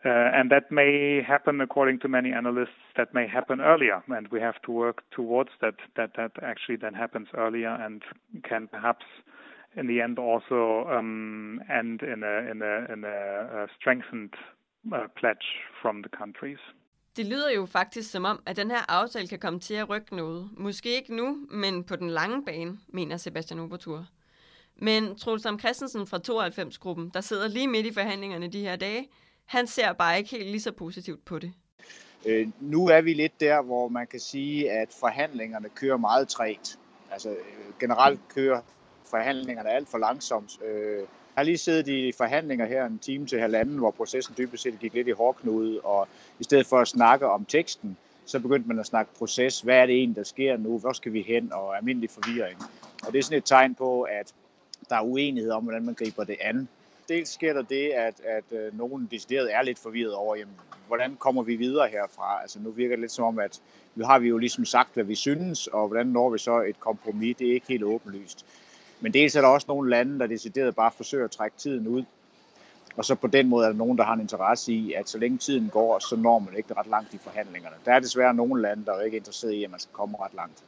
Uh, 0.05 0.09
and 0.11 0.51
that 0.51 0.71
may 0.71 1.23
happen, 1.27 1.61
according 1.63 1.99
to 1.99 2.09
many 2.09 2.31
analysts, 2.31 2.77
that 2.97 3.15
may 3.15 3.27
happen 3.27 3.61
earlier, 3.63 4.03
and 4.09 4.29
we 4.29 4.39
have 4.39 4.61
to 4.61 4.71
work 4.71 5.03
towards 5.11 5.49
that. 5.63 5.77
That 5.97 6.11
that 6.19 6.33
actually 6.43 6.77
then 6.77 6.93
happens 6.93 7.29
earlier 7.35 7.71
and 7.71 8.03
can 8.47 8.69
perhaps, 8.69 9.07
in 9.75 9.87
the 9.87 10.03
end, 10.03 10.19
also 10.19 10.87
um, 10.91 11.59
end 11.75 12.03
in 12.03 12.23
a 12.23 12.51
in 12.51 12.61
a 12.61 12.93
in 12.93 13.05
a, 13.05 13.65
a 13.65 13.67
strengthened 13.81 14.35
uh, 14.93 15.07
pledge 15.17 15.63
from 15.81 16.03
the 16.03 16.11
countries. 16.11 16.59
Det 17.17 17.27
lyder 17.27 17.51
jo 17.51 17.67
faktisk 17.67 18.11
som 18.11 18.25
om, 18.25 18.43
at 18.47 18.57
den 18.57 18.71
her 18.71 18.91
aftale 18.91 19.29
kan 19.29 19.39
komme 19.39 19.61
til 19.61 19.75
at 19.75 19.89
rykke 19.89 20.17
noget. 20.17 20.49
Måske 20.57 20.97
ikke 20.97 21.17
nu, 21.17 21.39
men 21.51 21.85
på 21.85 21.97
den 21.97 22.11
lange 22.11 22.45
bane, 22.45 22.79
mener 22.89 23.17
Sebastian 23.17 23.61
Obertur. 23.61 24.07
Men 24.77 25.17
Troels 25.17 25.47
Christensen 25.59 26.07
fra 26.07 26.19
92-gruppen, 26.29 27.11
der 27.15 27.21
sidder 27.21 27.49
lige 27.49 27.69
midt 27.69 27.87
i 27.87 27.93
forhandlingerne 27.93 28.49
de 28.49 28.61
her 28.61 28.77
dage, 28.77 29.09
han 29.45 29.67
ser 29.67 29.93
bare 29.93 30.19
ikke 30.19 30.31
helt 30.31 30.47
lige 30.47 30.61
så 30.61 30.73
positivt 30.73 31.25
på 31.25 31.39
det. 31.39 31.53
Øh, 32.27 32.49
nu 32.61 32.87
er 32.87 33.01
vi 33.01 33.15
lidt 33.15 33.41
der, 33.41 33.63
hvor 33.63 33.89
man 33.89 34.07
kan 34.07 34.21
sige, 34.21 34.71
at 34.71 34.89
forhandlingerne 35.01 35.69
kører 35.69 35.97
meget 35.97 36.29
trægt. 36.29 36.79
Altså 37.11 37.31
øh, 37.31 37.37
generelt 37.81 38.21
kører 38.29 38.61
forhandlingerne 39.11 39.71
alt 39.71 39.89
for 39.89 39.99
langsomt. 39.99 40.63
Øh, 40.65 41.03
jeg 41.37 41.41
har 41.41 41.45
lige 41.45 41.59
siddet 41.59 41.89
i 41.89 42.13
forhandlinger 42.13 42.67
her 42.67 42.87
en 42.87 42.99
time 42.99 43.27
til 43.27 43.41
halvanden, 43.41 43.79
hvor 43.79 43.91
processen 43.91 44.35
dybest 44.39 44.63
set 44.63 44.79
gik 44.81 44.95
lidt 44.95 45.09
i 45.09 45.11
hårdknude, 45.11 45.81
og 45.81 46.09
i 46.41 46.45
stedet 46.45 46.67
for 46.67 46.79
at 46.79 46.89
snakke 46.89 47.27
om 47.27 47.45
teksten, 47.45 47.97
så 48.27 48.41
begyndte 48.41 48.69
man 48.69 48.79
at 48.79 48.87
snakke 48.87 49.15
proces. 49.19 49.61
Hvad 49.61 49.77
er 49.77 49.87
det 49.87 49.95
egentlig, 49.95 50.17
der 50.17 50.23
sker 50.23 50.57
nu? 50.57 50.79
Hvor 50.79 50.93
skal 50.93 51.13
vi 51.13 51.23
hen? 51.23 51.53
Og 51.53 51.77
almindelig 51.77 52.11
forvirring. 52.11 52.59
Og 53.07 53.13
det 53.13 53.19
er 53.19 53.23
sådan 53.23 53.39
et 53.39 53.45
tegn 53.45 53.75
på, 53.75 54.03
at 54.03 54.33
der 54.91 54.97
er 54.97 55.03
uenighed 55.03 55.51
om, 55.51 55.63
hvordan 55.63 55.85
man 55.85 55.95
griber 55.95 56.25
det 56.25 56.37
an. 56.41 56.69
Dels 57.09 57.29
sker 57.29 57.53
der 57.53 57.63
det, 57.63 57.91
at, 57.91 58.21
at 58.25 58.59
øh, 58.59 58.79
nogen 58.79 59.09
decideret 59.11 59.55
er 59.55 59.63
lidt 59.63 59.79
forvirret 59.79 60.15
over, 60.15 60.37
jamen, 60.37 60.55
hvordan 60.87 61.17
kommer 61.17 61.43
vi 61.43 61.57
videre 61.57 61.89
herfra? 61.89 62.43
Altså 62.43 62.61
nu 62.61 62.71
virker 62.71 62.97
det 62.97 63.01
lidt 63.01 63.13
som 63.13 63.25
om, 63.25 63.39
at 63.39 63.61
nu 63.95 64.05
har 64.05 64.19
vi 64.19 64.29
jo 64.29 64.39
ligesom 64.39 64.65
sagt, 64.65 64.95
hvad 64.95 65.05
vi 65.05 65.15
synes, 65.15 65.67
og 65.67 65.87
hvordan 65.87 66.07
når 66.07 66.31
vi 66.31 66.39
så 66.39 66.61
et 66.61 66.81
kompromis, 66.81 67.37
det 67.37 67.49
er 67.49 67.55
ikke 67.55 67.67
helt 67.69 67.85
åbenlyst. 67.85 68.47
Men 69.05 69.15
dels 69.15 69.37
er 69.37 69.41
der 69.41 69.49
også 69.49 69.65
nogle 69.69 69.91
lande, 69.91 70.19
der 70.19 70.27
decideret 70.27 70.75
bare 70.75 70.91
forsøger 70.97 71.25
at 71.25 71.31
trække 71.31 71.57
tiden 71.57 71.89
ud. 71.89 72.05
Og 72.97 73.05
så 73.05 73.15
på 73.15 73.27
den 73.27 73.49
måde 73.49 73.67
er 73.67 73.71
der 73.71 73.77
nogen, 73.77 73.99
der 73.99 74.05
har 74.05 74.15
en 74.15 74.21
interesse 74.21 74.73
i, 74.73 74.93
at 74.93 75.09
så 75.09 75.19
længe 75.19 75.39
tiden 75.39 75.69
går, 75.69 75.99
så 75.99 76.17
når 76.17 76.39
man 76.39 76.57
ikke 76.57 76.75
ret 76.75 76.87
langt 76.87 77.15
i 77.15 77.19
forhandlingerne. 77.19 77.77
Der 77.85 77.93
er 77.93 78.01
desværre 78.01 78.35
nogle 78.35 78.63
lande, 78.63 78.85
der 78.85 78.93
er 78.93 79.01
ikke 79.01 79.17
er 79.17 79.21
interesseret 79.21 79.53
i, 79.53 79.65
at 79.65 79.71
man 79.71 79.81
skal 79.81 79.93
komme 79.93 80.17
ret 80.21 80.35
langt. 80.35 80.65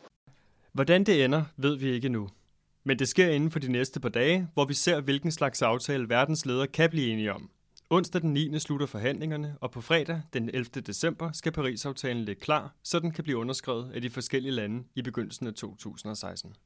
Hvordan 0.73 1.05
det 1.05 1.25
ender, 1.25 1.45
ved 1.57 1.77
vi 1.77 1.91
ikke 1.91 2.09
nu. 2.09 2.29
Men 2.85 2.99
det 2.99 3.09
sker 3.09 3.29
inden 3.29 3.51
for 3.51 3.59
de 3.59 3.73
næste 3.73 4.01
par 4.01 4.09
dage, 4.09 4.49
hvor 4.55 4.65
vi 4.65 4.75
ser, 4.75 5.01
hvilken 5.01 5.33
slags 5.33 5.63
aftale 5.63 6.09
verdens 6.09 6.47
ledere 6.47 6.67
kan 6.67 6.91
blive 6.91 7.13
enige 7.13 7.33
om. 7.35 7.51
Onsdag 7.91 8.23
den 8.23 8.33
9. 8.33 8.59
slutter 8.59 8.87
forhandlingerne, 8.87 9.57
og 9.61 9.71
på 9.71 9.81
fredag 9.81 10.23
den 10.33 10.51
11. 10.55 10.65
december 10.65 11.33
skal 11.33 11.53
Paris-aftalen 11.53 12.25
ligge 12.25 12.41
klar, 12.41 12.75
så 12.83 12.99
den 12.99 13.11
kan 13.11 13.25
blive 13.25 13.39
underskrevet 13.39 13.93
af 13.95 14.03
de 14.03 14.11
forskellige 14.11 14.53
lande 14.53 14.85
i 14.95 15.03
begyndelsen 15.03 15.47
af 15.47 15.55
2016. 15.55 16.57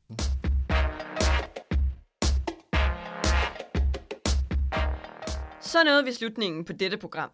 Så 5.73 5.85
nåede 5.85 6.05
vi 6.05 6.13
slutningen 6.13 6.65
på 6.65 6.73
dette 6.73 6.97
program. 6.97 7.31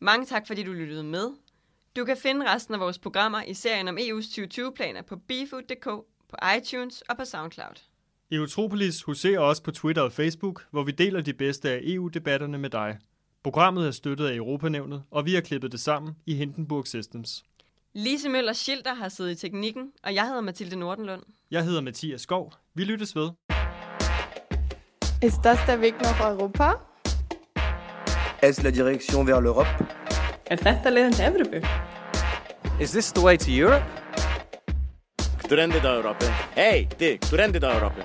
Mange 0.00 0.26
tak, 0.26 0.46
fordi 0.46 0.62
du 0.62 0.72
lyttede 0.72 1.04
med. 1.04 1.30
Du 1.96 2.04
kan 2.04 2.16
finde 2.16 2.54
resten 2.54 2.74
af 2.74 2.80
vores 2.80 2.98
programmer 2.98 3.42
i 3.42 3.54
serien 3.54 3.88
om 3.88 3.98
EU's 3.98 4.38
2020-planer 4.38 5.02
på 5.02 5.16
befood.dk, 5.16 5.84
på 6.28 6.36
iTunes 6.56 7.02
og 7.08 7.16
på 7.16 7.24
SoundCloud. 7.24 7.74
Eutropolis 8.32 9.02
huserer 9.02 9.40
også 9.40 9.62
på 9.62 9.70
Twitter 9.70 10.02
og 10.02 10.12
Facebook, 10.12 10.66
hvor 10.70 10.82
vi 10.82 10.92
deler 10.92 11.20
de 11.20 11.32
bedste 11.32 11.70
af 11.70 11.80
EU-debatterne 11.82 12.58
med 12.58 12.70
dig. 12.70 12.98
Programmet 13.42 13.86
er 13.86 13.90
støttet 13.90 14.26
af 14.26 14.34
Europanævnet, 14.34 15.02
og 15.10 15.24
vi 15.24 15.34
har 15.34 15.40
klippet 15.40 15.72
det 15.72 15.80
sammen 15.80 16.16
i 16.26 16.34
Hindenburg 16.34 16.86
Systems. 16.86 17.44
Lise 17.94 18.28
Møller 18.28 18.52
Schilder 18.52 18.94
har 18.94 19.08
siddet 19.08 19.30
i 19.30 19.34
teknikken, 19.34 19.92
og 20.02 20.14
jeg 20.14 20.26
hedder 20.26 20.40
Mathilde 20.40 20.76
Nordenlund. 20.76 21.22
Jeg 21.50 21.64
hedder 21.64 21.80
Mathias 21.80 22.20
Skov. 22.20 22.52
Vi 22.74 22.84
lyttes 22.84 23.16
ved. 23.16 23.30
Ist 25.22 25.44
das 25.44 25.58
der 25.66 25.80
Weg 25.80 25.94
nach 26.02 26.20
Europa? 26.20 26.87
Est-ce 28.40 28.62
la 28.62 28.70
direction 28.70 29.24
vers 29.24 29.40
l'Europe? 29.40 29.66
Er 30.46 30.60
þetta 30.62 30.92
leiðin 30.94 31.16
til 31.16 31.24
Evropu? 31.26 31.58
Is 32.78 32.92
this 32.92 33.10
the 33.10 33.20
way 33.20 33.36
to 33.36 33.50
Europe? 33.50 33.82
Którędy 35.42 35.80
do 35.80 35.88
Europy? 35.88 36.26
Hej, 36.54 36.86
ty, 36.98 37.18
którędy 37.18 37.60
do 37.60 37.72
Europy? 37.72 38.02